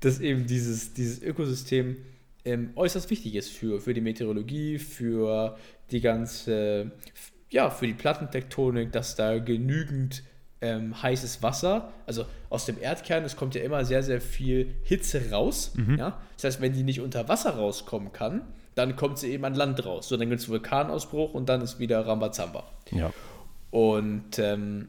dass 0.00 0.20
eben 0.20 0.46
dieses, 0.46 0.94
dieses 0.94 1.22
Ökosystem 1.22 1.96
ähm, 2.44 2.70
äußerst 2.76 3.10
wichtig 3.10 3.34
ist 3.34 3.50
für, 3.50 3.80
für 3.80 3.94
die 3.94 4.00
Meteorologie, 4.00 4.78
für 4.78 5.56
die 5.90 6.00
ganze, 6.00 6.92
ja, 7.50 7.70
für 7.70 7.86
die 7.86 7.94
Plattentektonik, 7.94 8.92
dass 8.92 9.16
da 9.16 9.38
genügend 9.38 10.22
ähm, 10.60 11.02
heißes 11.02 11.42
Wasser, 11.42 11.92
also 12.06 12.26
aus 12.50 12.66
dem 12.66 12.80
Erdkern, 12.80 13.24
es 13.24 13.36
kommt 13.36 13.54
ja 13.54 13.62
immer 13.62 13.84
sehr, 13.84 14.02
sehr 14.02 14.20
viel 14.20 14.74
Hitze 14.82 15.30
raus. 15.30 15.72
Mhm. 15.74 15.96
Ja? 15.98 16.20
Das 16.36 16.44
heißt, 16.44 16.60
wenn 16.60 16.72
die 16.72 16.82
nicht 16.82 17.00
unter 17.00 17.28
Wasser 17.28 17.50
rauskommen 17.50 18.12
kann, 18.12 18.42
dann 18.74 18.96
kommt 18.96 19.18
sie 19.18 19.30
eben 19.30 19.44
an 19.44 19.54
Land 19.54 19.84
raus. 19.84 20.08
So, 20.08 20.16
dann 20.16 20.28
gibt 20.28 20.40
es 20.40 20.48
Vulkanausbruch 20.48 21.34
und 21.34 21.48
dann 21.48 21.60
ist 21.60 21.78
wieder 21.78 22.06
Rambazamba. 22.06 22.64
Ja. 22.92 23.12
Und 23.70 24.38
ähm, 24.38 24.88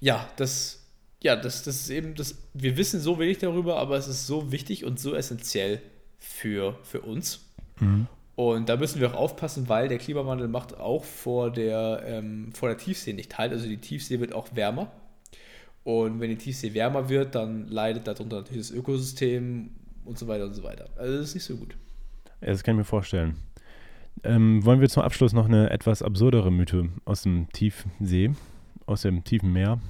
ja, 0.00 0.28
das, 0.36 0.83
ja, 1.24 1.36
das, 1.36 1.62
das 1.62 1.76
ist 1.80 1.90
eben 1.90 2.14
das, 2.14 2.36
wir 2.52 2.76
wissen 2.76 3.00
so 3.00 3.18
wenig 3.18 3.38
darüber, 3.38 3.78
aber 3.78 3.96
es 3.96 4.06
ist 4.08 4.26
so 4.26 4.52
wichtig 4.52 4.84
und 4.84 5.00
so 5.00 5.14
essentiell 5.14 5.80
für, 6.18 6.78
für 6.82 7.00
uns. 7.00 7.50
Mhm. 7.80 8.06
Und 8.36 8.68
da 8.68 8.76
müssen 8.76 9.00
wir 9.00 9.10
auch 9.10 9.18
aufpassen, 9.18 9.70
weil 9.70 9.88
der 9.88 9.96
Klimawandel 9.96 10.48
macht 10.48 10.78
auch 10.78 11.02
vor 11.02 11.50
der, 11.50 12.02
ähm, 12.04 12.52
vor 12.52 12.68
der 12.68 12.76
Tiefsee 12.76 13.14
nicht 13.14 13.38
halt. 13.38 13.52
Also 13.52 13.66
die 13.66 13.78
Tiefsee 13.78 14.20
wird 14.20 14.34
auch 14.34 14.54
wärmer. 14.54 14.92
Und 15.82 16.20
wenn 16.20 16.28
die 16.28 16.36
Tiefsee 16.36 16.74
wärmer 16.74 17.08
wird, 17.08 17.34
dann 17.34 17.68
leidet 17.68 18.06
darunter 18.06 18.36
natürlich 18.36 18.68
das 18.68 18.76
Ökosystem 18.76 19.70
und 20.04 20.18
so 20.18 20.28
weiter 20.28 20.44
und 20.44 20.54
so 20.54 20.62
weiter. 20.62 20.90
Also 20.96 21.16
das 21.16 21.28
ist 21.28 21.34
nicht 21.36 21.44
so 21.44 21.56
gut. 21.56 21.74
Ja, 22.42 22.48
das 22.48 22.62
kann 22.62 22.74
ich 22.74 22.78
mir 22.78 22.84
vorstellen. 22.84 23.36
Ähm, 24.24 24.62
wollen 24.62 24.80
wir 24.82 24.90
zum 24.90 25.02
Abschluss 25.02 25.32
noch 25.32 25.46
eine 25.46 25.70
etwas 25.70 26.02
absurdere 26.02 26.52
Mythe 26.52 26.90
aus 27.06 27.22
dem 27.22 27.48
Tiefsee, 27.52 28.32
aus 28.84 29.02
dem 29.02 29.24
tiefen 29.24 29.54
Meer 29.54 29.80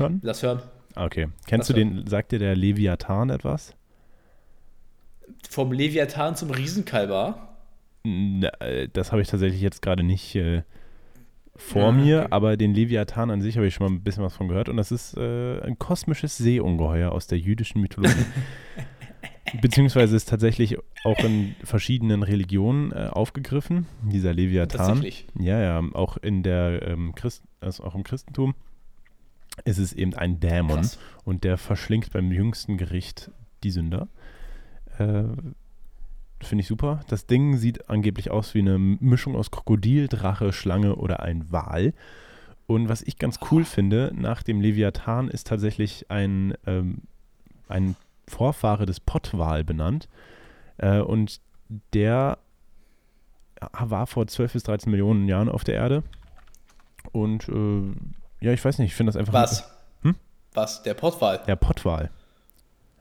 hören? 0.00 0.20
Lass 0.22 0.42
hören. 0.42 0.62
Ah, 0.94 1.04
okay. 1.04 1.28
Kennst 1.46 1.68
Lass 1.68 1.76
du 1.76 1.82
hören. 1.82 1.96
den, 1.96 2.06
sagt 2.06 2.32
dir 2.32 2.38
der 2.38 2.56
Leviathan 2.56 3.30
etwas? 3.30 3.74
Vom 5.48 5.72
Leviathan 5.72 6.36
zum 6.36 6.50
Riesenkalber? 6.50 7.56
Äh, 8.04 8.88
das 8.92 9.12
habe 9.12 9.22
ich 9.22 9.28
tatsächlich 9.28 9.60
jetzt 9.60 9.82
gerade 9.82 10.02
nicht 10.02 10.34
äh, 10.34 10.62
vor 11.54 11.82
ja, 11.82 11.92
mir, 11.92 12.18
okay. 12.20 12.28
aber 12.30 12.56
den 12.56 12.74
Leviathan 12.74 13.30
an 13.30 13.42
sich 13.42 13.56
habe 13.56 13.66
ich 13.66 13.74
schon 13.74 13.86
mal 13.86 13.92
ein 13.92 14.02
bisschen 14.02 14.24
was 14.24 14.34
von 14.34 14.48
gehört 14.48 14.68
und 14.68 14.76
das 14.76 14.90
ist 14.90 15.16
äh, 15.16 15.60
ein 15.60 15.78
kosmisches 15.78 16.38
Seeungeheuer 16.38 17.12
aus 17.12 17.26
der 17.26 17.38
jüdischen 17.38 17.80
Mythologie. 17.80 18.24
Beziehungsweise 19.60 20.16
ist 20.16 20.28
tatsächlich 20.28 20.78
auch 21.04 21.18
in 21.18 21.56
verschiedenen 21.64 22.22
Religionen 22.22 22.92
äh, 22.92 23.08
aufgegriffen, 23.10 23.86
dieser 24.02 24.32
Leviathan. 24.32 24.78
Tatsächlich. 24.78 25.26
Ja, 25.38 25.60
ja, 25.60 25.82
auch 25.92 26.16
in 26.16 26.42
der 26.42 26.82
ähm, 26.86 27.14
Christ, 27.14 27.42
also 27.60 27.84
auch 27.84 27.94
im 27.94 28.04
Christentum 28.04 28.54
ist 29.64 29.78
es 29.78 29.92
eben 29.92 30.14
ein 30.14 30.40
Dämon 30.40 30.76
Krass. 30.76 30.98
und 31.24 31.44
der 31.44 31.58
verschlingt 31.58 32.12
beim 32.12 32.32
jüngsten 32.32 32.76
Gericht 32.76 33.30
die 33.62 33.70
Sünder. 33.70 34.08
Äh, 34.98 35.24
Finde 36.42 36.62
ich 36.62 36.68
super. 36.68 37.00
Das 37.08 37.26
Ding 37.26 37.58
sieht 37.58 37.90
angeblich 37.90 38.30
aus 38.30 38.54
wie 38.54 38.60
eine 38.60 38.78
Mischung 38.78 39.36
aus 39.36 39.50
Krokodil, 39.50 40.08
Drache, 40.08 40.52
Schlange 40.52 40.96
oder 40.96 41.20
ein 41.20 41.52
Wal. 41.52 41.92
Und 42.66 42.88
was 42.88 43.02
ich 43.02 43.18
ganz 43.18 43.40
cool 43.50 43.64
finde, 43.64 44.12
nach 44.14 44.42
dem 44.42 44.60
Leviathan 44.60 45.28
ist 45.28 45.48
tatsächlich 45.48 46.06
ein, 46.10 46.54
ähm, 46.66 47.02
ein 47.68 47.94
Vorfahre 48.26 48.86
des 48.86 49.00
Pottwal 49.00 49.64
benannt. 49.64 50.08
Äh, 50.78 51.00
und 51.00 51.40
der 51.92 52.38
war 53.72 54.06
vor 54.06 54.26
12 54.26 54.54
bis 54.54 54.62
13 54.62 54.90
Millionen 54.90 55.28
Jahren 55.28 55.50
auf 55.50 55.64
der 55.64 55.74
Erde. 55.74 56.02
Und 57.12 57.48
äh, 57.48 57.92
ja, 58.40 58.52
ich 58.52 58.64
weiß 58.64 58.78
nicht, 58.78 58.90
ich 58.90 58.94
finde 58.94 59.12
das 59.12 59.16
einfach. 59.16 59.32
Was? 59.32 59.70
Hm? 60.02 60.14
Was? 60.54 60.82
Der 60.82 60.94
Pottwal? 60.94 61.42
Der 61.46 61.56
Pottwal. 61.56 62.10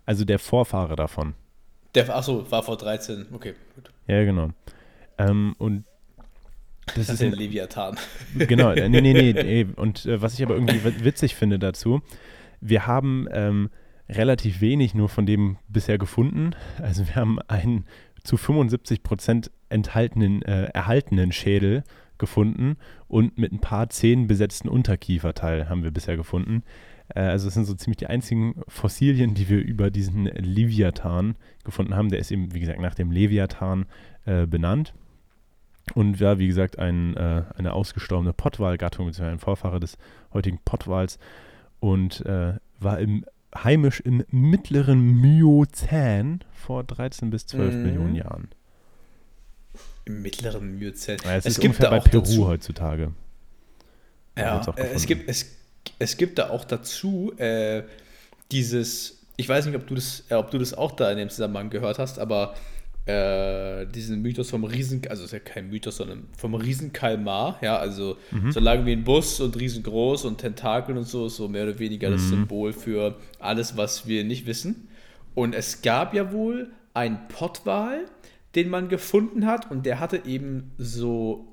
Also 0.05 0.25
der 0.25 0.39
Vorfahre 0.39 0.95
davon. 0.95 1.35
Der, 1.95 2.15
achso, 2.15 2.49
war 2.51 2.63
vor 2.63 2.77
13. 2.77 3.27
Okay, 3.33 3.55
gut. 3.75 3.91
Ja, 4.07 4.23
genau. 4.23 4.49
Ähm, 5.17 5.55
und 5.57 5.85
das, 6.87 7.07
das 7.07 7.09
ist 7.09 7.21
ein 7.21 7.33
Leviathan. 7.33 7.97
Genau, 8.35 8.73
nee, 8.73 8.89
nee, 8.89 9.13
nee. 9.13 9.33
nee. 9.33 9.67
Und 9.75 10.05
äh, 10.05 10.21
was 10.21 10.33
ich 10.33 10.43
aber 10.43 10.55
irgendwie 10.55 11.03
witzig 11.03 11.35
finde 11.35 11.59
dazu, 11.59 12.01
wir 12.61 12.87
haben 12.87 13.27
ähm, 13.31 13.69
relativ 14.09 14.61
wenig 14.61 14.93
nur 14.95 15.09
von 15.09 15.25
dem 15.25 15.57
bisher 15.67 15.97
gefunden. 15.97 16.55
Also 16.81 17.07
wir 17.07 17.15
haben 17.15 17.39
einen 17.47 17.85
zu 18.23 18.37
75 18.37 19.03
Prozent 19.03 19.51
enthaltenen, 19.69 20.41
äh, 20.41 20.65
erhaltenen 20.73 21.31
Schädel 21.31 21.83
gefunden 22.19 22.77
und 23.07 23.37
mit 23.37 23.51
ein 23.51 23.59
paar 23.59 23.89
Zähnen 23.89 24.27
besetzten 24.27 24.69
Unterkieferteil 24.69 25.69
haben 25.69 25.83
wir 25.83 25.91
bisher 25.91 26.17
gefunden. 26.17 26.63
Äh, 27.15 27.21
also 27.21 27.47
es 27.47 27.53
sind 27.53 27.65
so 27.65 27.73
ziemlich 27.73 27.97
die 27.97 28.07
einzigen 28.07 28.61
Fossilien, 28.67 29.33
die 29.33 29.49
wir 29.49 29.59
über 29.59 29.89
diesen 29.89 30.25
Leviathan 30.25 31.35
gefunden 31.63 31.95
haben. 31.95 32.09
Der 32.09 32.19
ist 32.19 32.31
eben, 32.31 32.53
wie 32.53 32.59
gesagt, 32.59 32.79
nach 32.79 32.95
dem 32.95 33.11
Leviathan 33.11 33.85
äh, 34.25 34.45
benannt. 34.45 34.93
Und 35.95 36.19
ja, 36.19 36.37
wie 36.37 36.47
gesagt, 36.47 36.77
ein, 36.77 37.17
äh, 37.17 37.43
eine 37.55 37.73
ausgestorbene 37.73 38.33
Pottwalgattung, 38.33 39.07
beziehungsweise 39.07 39.31
ein 39.31 39.39
Vorfahre 39.39 39.79
des 39.79 39.97
heutigen 40.33 40.59
Pottwals. 40.63 41.17
Und 41.79 42.25
äh, 42.25 42.53
war 42.79 42.99
im, 42.99 43.25
heimisch 43.55 43.99
im 44.01 44.23
mittleren 44.29 44.99
Myozän 45.19 46.41
vor 46.51 46.83
13 46.83 47.29
bis 47.29 47.47
12 47.47 47.73
mhm. 47.73 47.83
Millionen 47.83 48.15
Jahren. 48.15 48.49
Im 50.09 50.23
mittleren 50.23 50.79
Myozän. 50.79 51.19
Ja, 51.23 51.35
es, 51.35 51.45
es 51.45 51.53
ist 51.53 51.61
gibt 51.61 51.75
ungefähr 51.75 51.91
bei 51.91 51.99
Peru 51.99 52.21
dazu. 52.21 52.47
heutzutage. 52.47 53.11
Ja, 54.37 54.65
äh, 54.75 54.87
es 54.93 55.05
gibt, 55.05 55.29
es, 55.29 55.45
es 55.99 56.17
gibt 56.17 56.39
da 56.39 56.49
auch 56.49 56.65
dazu 56.65 57.31
äh, 57.37 57.83
dieses, 58.51 59.21
ich 59.37 59.47
weiß 59.47 59.67
nicht, 59.67 59.75
ob 59.75 59.85
du 59.85 59.93
das, 59.93 60.23
äh, 60.29 60.33
ob 60.33 60.49
du 60.49 60.57
das 60.57 60.73
auch 60.73 60.93
da 60.93 61.11
in 61.11 61.17
dem 61.17 61.29
Zusammenhang 61.29 61.69
gehört 61.69 61.99
hast, 61.99 62.17
aber 62.17 62.55
äh, 63.05 63.85
diesen 63.85 64.21
Mythos 64.21 64.49
vom 64.49 64.63
Riesen, 64.63 65.01
also 65.09 65.25
ist 65.25 65.31
ja 65.31 65.39
kein 65.39 65.69
Mythos, 65.69 65.97
sondern 65.97 66.27
vom 66.35 66.55
Riesenkalmar, 66.55 67.59
ja, 67.61 67.77
also 67.77 68.17
mhm. 68.31 68.51
so 68.51 68.59
lang 68.59 68.85
wie 68.85 68.93
ein 68.93 69.03
Bus 69.03 69.39
und 69.39 69.59
riesengroß 69.59 70.25
und 70.25 70.39
Tentakeln 70.39 70.97
und 70.97 71.07
so, 71.07 71.27
ist 71.27 71.35
so 71.35 71.47
mehr 71.47 71.63
oder 71.63 71.77
weniger 71.77 72.09
mhm. 72.09 72.13
das 72.13 72.29
Symbol 72.29 72.73
für 72.73 73.15
alles, 73.39 73.77
was 73.77 74.07
wir 74.07 74.23
nicht 74.23 74.47
wissen. 74.47 74.87
Und 75.35 75.53
es 75.53 75.81
gab 75.81 76.13
ja 76.15 76.31
wohl 76.31 76.71
einen 76.93 77.27
Pottwal, 77.29 78.05
den 78.55 78.69
man 78.69 78.89
gefunden 78.89 79.45
hat 79.45 79.69
und 79.71 79.85
der 79.85 79.99
hatte 79.99 80.25
eben 80.25 80.71
so 80.77 81.49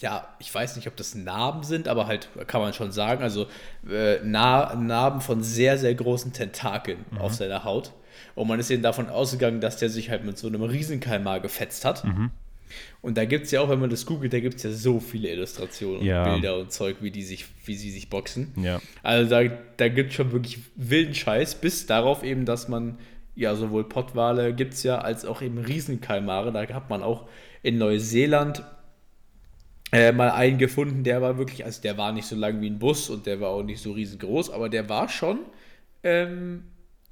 ja, 0.00 0.28
ich 0.38 0.54
weiß 0.54 0.76
nicht, 0.76 0.86
ob 0.86 0.96
das 0.96 1.14
Narben 1.14 1.62
sind, 1.62 1.88
aber 1.88 2.06
halt 2.06 2.28
kann 2.46 2.60
man 2.60 2.72
schon 2.72 2.92
sagen, 2.92 3.22
also 3.22 3.46
äh, 3.90 4.20
Narben 4.22 5.20
von 5.20 5.42
sehr, 5.42 5.78
sehr 5.78 5.94
großen 5.94 6.32
Tentakeln 6.32 7.04
mhm. 7.10 7.18
auf 7.18 7.34
seiner 7.34 7.64
Haut. 7.64 7.92
Und 8.34 8.48
man 8.48 8.60
ist 8.60 8.70
eben 8.70 8.82
davon 8.82 9.08
ausgegangen, 9.08 9.60
dass 9.60 9.76
der 9.76 9.90
sich 9.90 10.10
halt 10.10 10.24
mit 10.24 10.38
so 10.38 10.46
einem 10.46 10.62
Riesenkalmar 10.62 11.40
gefetzt 11.40 11.84
hat. 11.84 12.04
Mhm. 12.04 12.30
Und 13.00 13.16
da 13.16 13.24
gibt 13.24 13.46
es 13.46 13.50
ja 13.50 13.60
auch, 13.60 13.68
wenn 13.70 13.80
man 13.80 13.90
das 13.90 14.04
googelt, 14.04 14.32
da 14.32 14.40
gibt 14.40 14.56
es 14.56 14.62
ja 14.62 14.70
so 14.70 15.00
viele 15.00 15.30
Illustrationen 15.30 16.04
ja. 16.04 16.24
und 16.24 16.32
Bilder 16.34 16.58
und 16.58 16.72
Zeug, 16.72 16.96
wie 17.00 17.10
die 17.10 17.22
sich, 17.22 17.46
wie 17.64 17.74
sie 17.74 17.90
sich 17.90 18.10
boxen. 18.10 18.52
Ja. 18.56 18.80
Also 19.02 19.30
da, 19.30 19.42
da 19.76 19.88
gibt 19.88 20.10
es 20.10 20.16
schon 20.16 20.32
wirklich 20.32 20.58
wilden 20.76 21.14
Scheiß, 21.14 21.56
bis 21.56 21.86
darauf 21.86 22.22
eben, 22.22 22.44
dass 22.44 22.68
man 22.68 22.98
ja 23.38 23.54
sowohl 23.54 23.84
Pottwale 23.84 24.52
gibt 24.52 24.74
es 24.74 24.82
ja, 24.82 24.98
als 24.98 25.24
auch 25.24 25.40
eben 25.40 25.58
Riesenkalmare. 25.58 26.52
Da 26.52 26.66
hat 26.74 26.90
man 26.90 27.02
auch 27.02 27.28
in 27.62 27.78
Neuseeland 27.78 28.62
äh, 29.92 30.12
mal 30.12 30.30
einen 30.30 30.58
gefunden, 30.58 31.04
der 31.04 31.22
war 31.22 31.38
wirklich, 31.38 31.64
also 31.64 31.80
der 31.80 31.96
war 31.96 32.12
nicht 32.12 32.26
so 32.26 32.36
lang 32.36 32.60
wie 32.60 32.68
ein 32.68 32.78
Bus 32.78 33.08
und 33.08 33.26
der 33.26 33.40
war 33.40 33.50
auch 33.50 33.62
nicht 33.62 33.80
so 33.80 33.92
riesengroß, 33.92 34.50
aber 34.50 34.68
der 34.68 34.88
war 34.88 35.08
schon 35.08 35.38
ähm, 36.02 36.64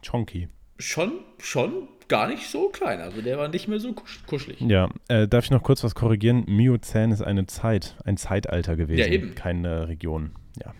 Chonky. 0.04 0.48
Schon, 0.78 1.12
schon 1.38 1.88
gar 2.08 2.28
nicht 2.28 2.48
so 2.48 2.68
klein. 2.68 3.00
Also 3.00 3.22
der 3.22 3.38
war 3.38 3.48
nicht 3.48 3.66
mehr 3.68 3.80
so 3.80 3.94
kuschelig. 4.26 4.60
Ja, 4.60 4.90
äh, 5.08 5.26
darf 5.26 5.44
ich 5.44 5.50
noch 5.50 5.62
kurz 5.62 5.82
was 5.84 5.94
korrigieren? 5.94 6.44
Miozän 6.46 7.12
ist 7.12 7.22
eine 7.22 7.46
Zeit, 7.46 7.96
ein 8.04 8.16
Zeitalter 8.16 8.76
gewesen. 8.76 8.98
Ja, 8.98 9.06
eben. 9.06 9.34
Keine 9.34 9.88
Region. 9.88 10.32
Ja. 10.62 10.74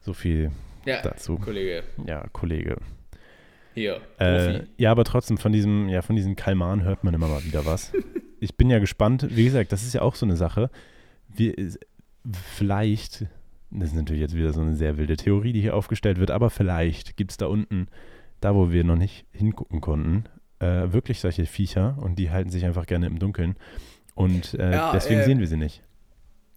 So 0.00 0.12
viel 0.12 0.52
ja, 0.86 1.02
dazu. 1.02 1.36
Kollege. 1.38 1.82
Ja, 2.06 2.26
Kollege. 2.32 2.76
Hier. 3.78 4.00
Äh, 4.18 4.64
ja, 4.76 4.90
aber 4.90 5.04
trotzdem 5.04 5.38
von 5.38 5.52
diesem, 5.52 5.88
ja, 5.88 6.02
von 6.02 6.16
diesen 6.16 6.36
Kalmaren 6.36 6.82
hört 6.82 7.04
man 7.04 7.14
immer 7.14 7.28
mal 7.28 7.44
wieder 7.44 7.64
was. 7.64 7.92
ich 8.40 8.56
bin 8.56 8.70
ja 8.70 8.78
gespannt. 8.78 9.26
Wie 9.30 9.44
gesagt, 9.44 9.72
das 9.72 9.82
ist 9.82 9.94
ja 9.94 10.02
auch 10.02 10.14
so 10.14 10.26
eine 10.26 10.36
Sache 10.36 10.70
wir, 11.28 11.54
vielleicht, 12.54 13.26
das 13.70 13.90
ist 13.90 13.94
natürlich 13.94 14.20
jetzt 14.20 14.36
wieder 14.36 14.52
so 14.52 14.60
eine 14.60 14.74
sehr 14.74 14.96
wilde 14.96 15.16
Theorie, 15.16 15.52
die 15.52 15.60
hier 15.60 15.76
aufgestellt 15.76 16.18
wird, 16.18 16.30
aber 16.30 16.50
vielleicht 16.50 17.16
gibt 17.16 17.30
es 17.30 17.36
da 17.36 17.46
unten, 17.46 17.88
da 18.40 18.54
wo 18.54 18.70
wir 18.70 18.84
noch 18.84 18.96
nicht 18.96 19.26
hingucken 19.32 19.80
konnten, 19.80 20.24
äh, 20.60 20.92
wirklich 20.92 21.20
solche 21.20 21.46
Viecher 21.46 21.96
und 22.00 22.18
die 22.18 22.30
halten 22.30 22.50
sich 22.50 22.64
einfach 22.64 22.86
gerne 22.86 23.06
im 23.06 23.18
Dunkeln. 23.18 23.56
Und 24.14 24.54
äh, 24.54 24.72
ja, 24.72 24.92
deswegen 24.92 25.20
äh, 25.20 25.24
sehen 25.24 25.38
wir 25.38 25.46
sie 25.46 25.56
nicht. 25.56 25.82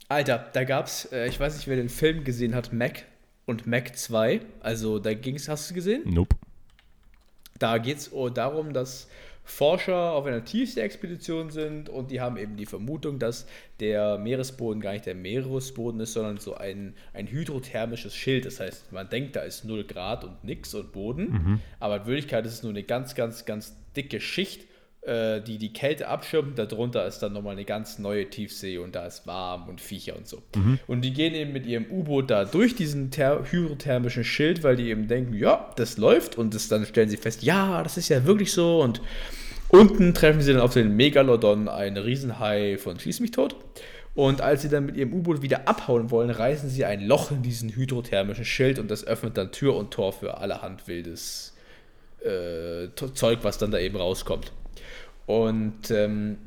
Alter, 0.10 0.50
da 0.54 0.64
gab's, 0.64 1.06
äh, 1.12 1.28
ich 1.28 1.40
weiß 1.40 1.56
nicht, 1.56 1.68
wer 1.68 1.76
den 1.76 1.90
Film 1.90 2.24
gesehen 2.24 2.56
hat, 2.56 2.74
Mac 2.74 3.06
und 3.46 3.68
Mac 3.68 3.96
2. 3.96 4.42
Also 4.60 5.00
da 5.00 5.14
ging 5.14 5.36
es, 5.36 5.48
hast 5.48 5.70
du 5.70 5.76
gesehen? 5.76 6.02
Nope. 6.06 6.36
Da 7.62 7.78
geht 7.78 7.98
es 7.98 8.12
darum, 8.34 8.74
dass 8.74 9.08
Forscher 9.44 10.14
auf 10.14 10.26
einer 10.26 10.44
Tiefsee-Expedition 10.44 11.52
sind 11.52 11.90
und 11.90 12.10
die 12.10 12.22
haben 12.22 12.38
eben 12.38 12.56
die 12.56 12.66
Vermutung, 12.66 13.20
dass 13.20 13.46
der 13.80 14.18
Meeresboden 14.18 14.82
gar 14.82 14.94
nicht 14.94 15.06
der 15.06 15.14
Meeresboden 15.14 16.00
ist, 16.00 16.14
sondern 16.14 16.38
so 16.38 16.56
ein, 16.56 16.96
ein 17.14 17.28
hydrothermisches 17.28 18.16
Schild. 18.16 18.46
Das 18.46 18.60
heißt, 18.60 18.92
man 18.92 19.10
denkt, 19.10 19.36
da 19.36 19.42
ist 19.42 19.66
0 19.66 19.84
Grad 19.84 20.24
und 20.24 20.44
nix 20.44 20.74
und 20.74 20.92
Boden, 20.92 21.32
mhm. 21.32 21.60
aber 21.80 21.98
in 21.98 22.06
Wirklichkeit 22.08 22.46
ist 22.46 22.54
es 22.54 22.64
nur 22.64 22.72
eine 22.72 22.84
ganz, 22.84 23.14
ganz, 23.14 23.46
ganz 23.46 23.76
dicke 23.96 24.22
Schicht 24.22 24.66
äh, 25.02 25.42
die 25.42 25.58
die 25.58 25.74
Kälte 25.74 26.08
abschirmt. 26.08 26.60
Darunter 26.60 27.08
ist 27.08 27.20
dann 27.20 27.34
nochmal 27.34 27.54
eine 27.54 27.66
ganz 27.66 27.98
neue 27.98 28.30
Tiefsee 28.30 28.78
und 28.78 28.94
da 28.94 29.08
ist 29.08 29.26
warm 29.26 29.68
und 29.68 29.82
Viecher 29.82 30.16
und 30.16 30.28
so. 30.28 30.44
Mhm. 30.56 30.78
Und 30.86 31.02
die 31.02 31.12
gehen 31.12 31.34
eben 31.34 31.54
mit 31.54 31.66
ihrem 31.66 31.86
U-Boot 31.90 32.30
da 32.30 32.46
durch 32.46 32.76
diesen 32.76 33.10
hydrothermischen 33.12 34.24
Schild, 34.24 34.64
weil 34.64 34.76
die 34.76 34.90
eben 34.90 35.08
denken, 35.08 35.34
ja, 35.34 35.72
das 35.76 35.98
läuft 35.98 36.38
und 36.38 36.54
das, 36.54 36.68
dann 36.68 36.86
stellen 36.86 37.10
sie 37.10 37.18
fest, 37.18 37.42
ja, 37.42 37.82
das 37.82 37.98
ist 37.98 38.10
ja 38.10 38.26
wirklich 38.26 38.52
so 38.52 38.82
und 38.82 39.02
unten 39.70 40.14
treffen 40.14 40.42
sie 40.42 40.54
dann 40.54 40.62
auf 40.62 40.74
den 40.74 40.96
Megalodon, 40.96 41.68
einen 41.68 41.98
Riesenhai 41.98 42.78
von 42.78 43.00
Schieß 43.00 43.22
mich 43.22 43.32
tot. 43.32 43.56
Und 44.14 44.42
als 44.42 44.62
sie 44.62 44.70
dann 44.70 44.86
mit 44.86 44.98
ihrem 44.98 45.14
U-Boot 45.14 45.42
wieder 45.42 45.68
abhauen 45.68 46.12
wollen, 46.12 46.30
reißen 46.30 46.70
sie 46.70 46.86
ein 46.86 47.02
Loch 47.02 47.32
in 47.32 47.42
diesen 47.42 47.70
hydrothermischen 47.70 48.46
Schild 48.46 48.78
und 48.78 48.92
das 48.92 49.08
öffnet 49.08 49.38
dann 49.38 49.52
Tür 49.52 49.76
und 49.76 49.92
Tor 49.92 50.12
für 50.12 50.38
allerhand 50.38 50.88
wildes 50.88 51.56
äh, 52.24 52.90
Zeug, 53.14 53.40
was 53.44 53.58
dann 53.58 53.72
da 53.72 53.80
eben 53.80 53.96
rauskommt. 53.96 54.52
Und 55.26 55.92
ähm, 55.92 56.38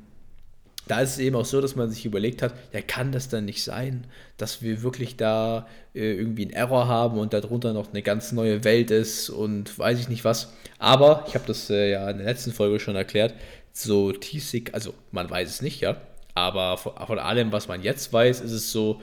da 0.86 1.00
ist 1.00 1.12
es 1.12 1.18
eben 1.18 1.36
auch 1.36 1.44
so, 1.44 1.60
dass 1.60 1.76
man 1.76 1.90
sich 1.90 2.04
überlegt 2.04 2.42
hat, 2.42 2.54
ja, 2.72 2.80
kann 2.82 3.12
das 3.12 3.28
dann 3.28 3.46
nicht 3.46 3.64
sein, 3.64 4.06
dass 4.36 4.62
wir 4.62 4.82
wirklich 4.82 5.16
da 5.16 5.66
äh, 5.94 6.12
irgendwie 6.12 6.42
einen 6.42 6.52
Error 6.52 6.88
haben 6.88 7.18
und 7.18 7.32
darunter 7.32 7.72
noch 7.72 7.90
eine 7.90 8.02
ganz 8.02 8.32
neue 8.32 8.64
Welt 8.64 8.90
ist 8.90 9.30
und 9.30 9.78
weiß 9.78 9.98
ich 9.98 10.08
nicht 10.08 10.24
was. 10.24 10.52
Aber, 10.78 11.24
ich 11.26 11.34
habe 11.34 11.46
das 11.46 11.70
äh, 11.70 11.92
ja 11.92 12.10
in 12.10 12.18
der 12.18 12.26
letzten 12.26 12.52
Folge 12.52 12.80
schon 12.80 12.96
erklärt, 12.96 13.34
so 13.72 14.12
tiefsig, 14.12 14.74
also 14.74 14.94
man 15.10 15.28
weiß 15.30 15.48
es 15.48 15.62
nicht, 15.62 15.80
ja, 15.80 15.96
aber 16.34 16.76
von, 16.76 16.92
von 17.06 17.18
allem, 17.18 17.50
was 17.52 17.66
man 17.66 17.82
jetzt 17.82 18.12
weiß, 18.12 18.40
ist 18.40 18.52
es 18.52 18.70
so, 18.70 19.00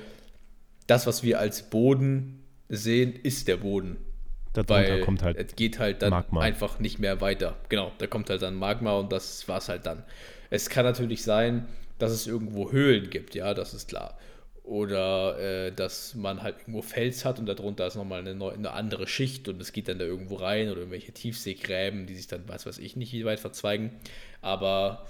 das, 0.85 1.07
was 1.07 1.23
wir 1.23 1.39
als 1.39 1.63
Boden 1.63 2.43
sehen, 2.69 3.13
ist 3.23 3.47
der 3.47 3.57
Boden. 3.57 3.97
Darunter 4.53 4.73
weil 4.73 5.01
kommt 5.01 5.23
halt 5.23 5.37
es 5.37 5.55
geht 5.55 5.79
halt 5.79 6.01
dann 6.01 6.09
Magma. 6.09 6.41
einfach 6.41 6.79
nicht 6.79 6.99
mehr 6.99 7.21
weiter. 7.21 7.55
Genau, 7.69 7.91
da 7.99 8.07
kommt 8.07 8.29
halt 8.29 8.41
dann 8.41 8.55
Magma 8.55 8.97
und 8.97 9.11
das 9.11 9.47
war 9.47 9.59
es 9.59 9.69
halt 9.69 9.85
dann. 9.85 10.03
Es 10.49 10.69
kann 10.69 10.83
natürlich 10.83 11.23
sein, 11.23 11.67
dass 11.99 12.11
es 12.11 12.27
irgendwo 12.27 12.71
Höhlen 12.71 13.09
gibt, 13.09 13.35
ja, 13.35 13.53
das 13.53 13.73
ist 13.73 13.87
klar. 13.87 14.17
Oder 14.63 15.39
äh, 15.39 15.71
dass 15.71 16.15
man 16.15 16.43
halt 16.43 16.59
irgendwo 16.59 16.81
Fels 16.81 17.23
hat 17.25 17.39
und 17.39 17.45
darunter 17.45 17.87
ist 17.87 17.95
nochmal 17.95 18.19
eine, 18.19 18.31
eine 18.31 18.71
andere 18.71 19.07
Schicht 19.07 19.47
und 19.47 19.61
es 19.61 19.71
geht 19.71 19.87
dann 19.87 19.99
da 19.99 20.05
irgendwo 20.05 20.35
rein 20.35 20.69
oder 20.69 20.79
irgendwelche 20.79 21.13
Tiefseegräben, 21.13 22.05
die 22.05 22.15
sich 22.15 22.27
dann, 22.27 22.43
was 22.47 22.65
weiß 22.65 22.77
ich, 22.77 22.95
nicht 22.95 23.13
weit 23.25 23.39
verzweigen. 23.39 23.91
Aber 24.41 25.07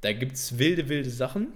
da 0.00 0.12
gibt 0.12 0.32
es 0.32 0.58
wilde, 0.58 0.88
wilde 0.88 1.10
Sachen. 1.10 1.48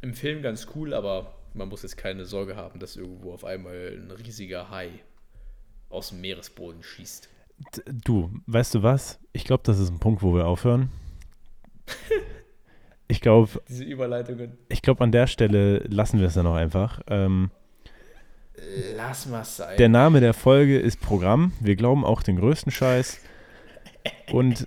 Im 0.00 0.14
Film 0.14 0.42
ganz 0.42 0.68
cool, 0.74 0.92
aber 0.92 1.34
man 1.54 1.68
muss 1.68 1.82
jetzt 1.82 1.96
keine 1.96 2.24
Sorge 2.24 2.56
haben, 2.56 2.78
dass 2.78 2.96
irgendwo 2.96 3.32
auf 3.32 3.44
einmal 3.44 3.96
ein 3.96 4.10
riesiger 4.10 4.70
Hai 4.70 4.90
aus 5.88 6.10
dem 6.10 6.20
Meeresboden 6.20 6.82
schießt. 6.82 7.28
Du, 7.86 8.30
weißt 8.46 8.74
du 8.74 8.82
was? 8.82 9.20
Ich 9.32 9.44
glaube, 9.44 9.62
das 9.64 9.78
ist 9.78 9.90
ein 9.90 10.00
Punkt, 10.00 10.22
wo 10.22 10.34
wir 10.34 10.46
aufhören. 10.46 10.90
Ich 13.06 13.20
glaube. 13.20 13.62
Diese 13.68 13.84
Überleitungen. 13.84 14.56
Ich 14.70 14.80
glaube, 14.80 15.04
an 15.04 15.12
der 15.12 15.26
Stelle 15.26 15.80
lassen 15.80 16.20
wir 16.20 16.28
es 16.28 16.34
dann 16.34 16.46
auch 16.46 16.54
einfach. 16.54 17.02
Ähm, 17.06 17.50
Lass 18.96 19.26
mal 19.26 19.44
sein. 19.44 19.76
Der 19.76 19.88
Name 19.88 20.20
der 20.20 20.32
Folge 20.32 20.78
ist 20.78 21.00
Programm. 21.00 21.52
Wir 21.60 21.76
glauben 21.76 22.04
auch 22.04 22.22
den 22.22 22.36
größten 22.36 22.72
Scheiß. 22.72 23.20
Und 24.32 24.66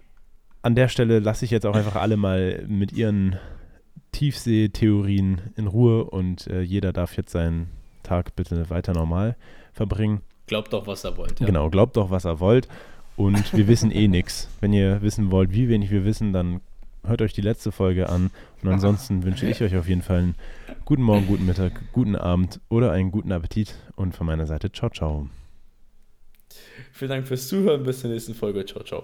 an 0.61 0.75
der 0.75 0.87
Stelle 0.87 1.19
lasse 1.19 1.45
ich 1.45 1.51
jetzt 1.51 1.65
auch 1.65 1.75
einfach 1.75 1.95
alle 1.95 2.17
mal 2.17 2.63
mit 2.67 2.91
ihren 2.91 3.37
Tiefseetheorien 4.11 5.41
in 5.55 5.67
Ruhe 5.67 6.05
und 6.05 6.47
äh, 6.47 6.61
jeder 6.61 6.91
darf 6.91 7.15
jetzt 7.17 7.31
seinen 7.31 7.69
Tag 8.03 8.35
bitte 8.35 8.69
weiter 8.69 8.93
normal 8.93 9.35
verbringen. 9.73 10.21
Glaubt 10.47 10.73
doch, 10.73 10.87
was 10.87 11.05
ihr 11.05 11.15
wollt. 11.17 11.39
Ja. 11.39 11.45
Genau, 11.45 11.69
glaubt 11.69 11.97
doch, 11.97 12.09
was 12.09 12.25
ihr 12.25 12.39
wollt. 12.39 12.67
Und 13.15 13.53
wir 13.53 13.67
wissen 13.67 13.91
eh 13.91 14.07
nichts. 14.07 14.47
Wenn 14.61 14.73
ihr 14.73 15.01
wissen 15.01 15.31
wollt, 15.31 15.51
wie 15.51 15.69
wenig 15.69 15.91
wir 15.91 16.05
wissen, 16.05 16.33
dann 16.33 16.61
hört 17.05 17.21
euch 17.21 17.33
die 17.33 17.41
letzte 17.41 17.71
Folge 17.71 18.09
an. 18.09 18.31
Und 18.63 18.69
ansonsten 18.69 19.23
wünsche 19.23 19.47
ich 19.47 19.61
euch 19.61 19.75
auf 19.75 19.87
jeden 19.87 20.01
Fall 20.01 20.17
einen 20.17 20.35
guten 20.85 21.03
Morgen, 21.03 21.27
guten 21.27 21.45
Mittag, 21.45 21.73
guten 21.91 22.15
Abend 22.15 22.59
oder 22.69 22.91
einen 22.91 23.11
guten 23.11 23.31
Appetit. 23.31 23.75
Und 23.95 24.15
von 24.15 24.27
meiner 24.27 24.45
Seite, 24.45 24.71
ciao, 24.71 24.89
ciao. 24.89 25.29
Vielen 26.91 27.09
Dank 27.09 27.27
fürs 27.27 27.47
Zuhören. 27.47 27.83
Bis 27.83 28.01
zur 28.01 28.09
nächsten 28.09 28.33
Folge. 28.33 28.65
Ciao, 28.65 28.83
ciao. 28.83 29.03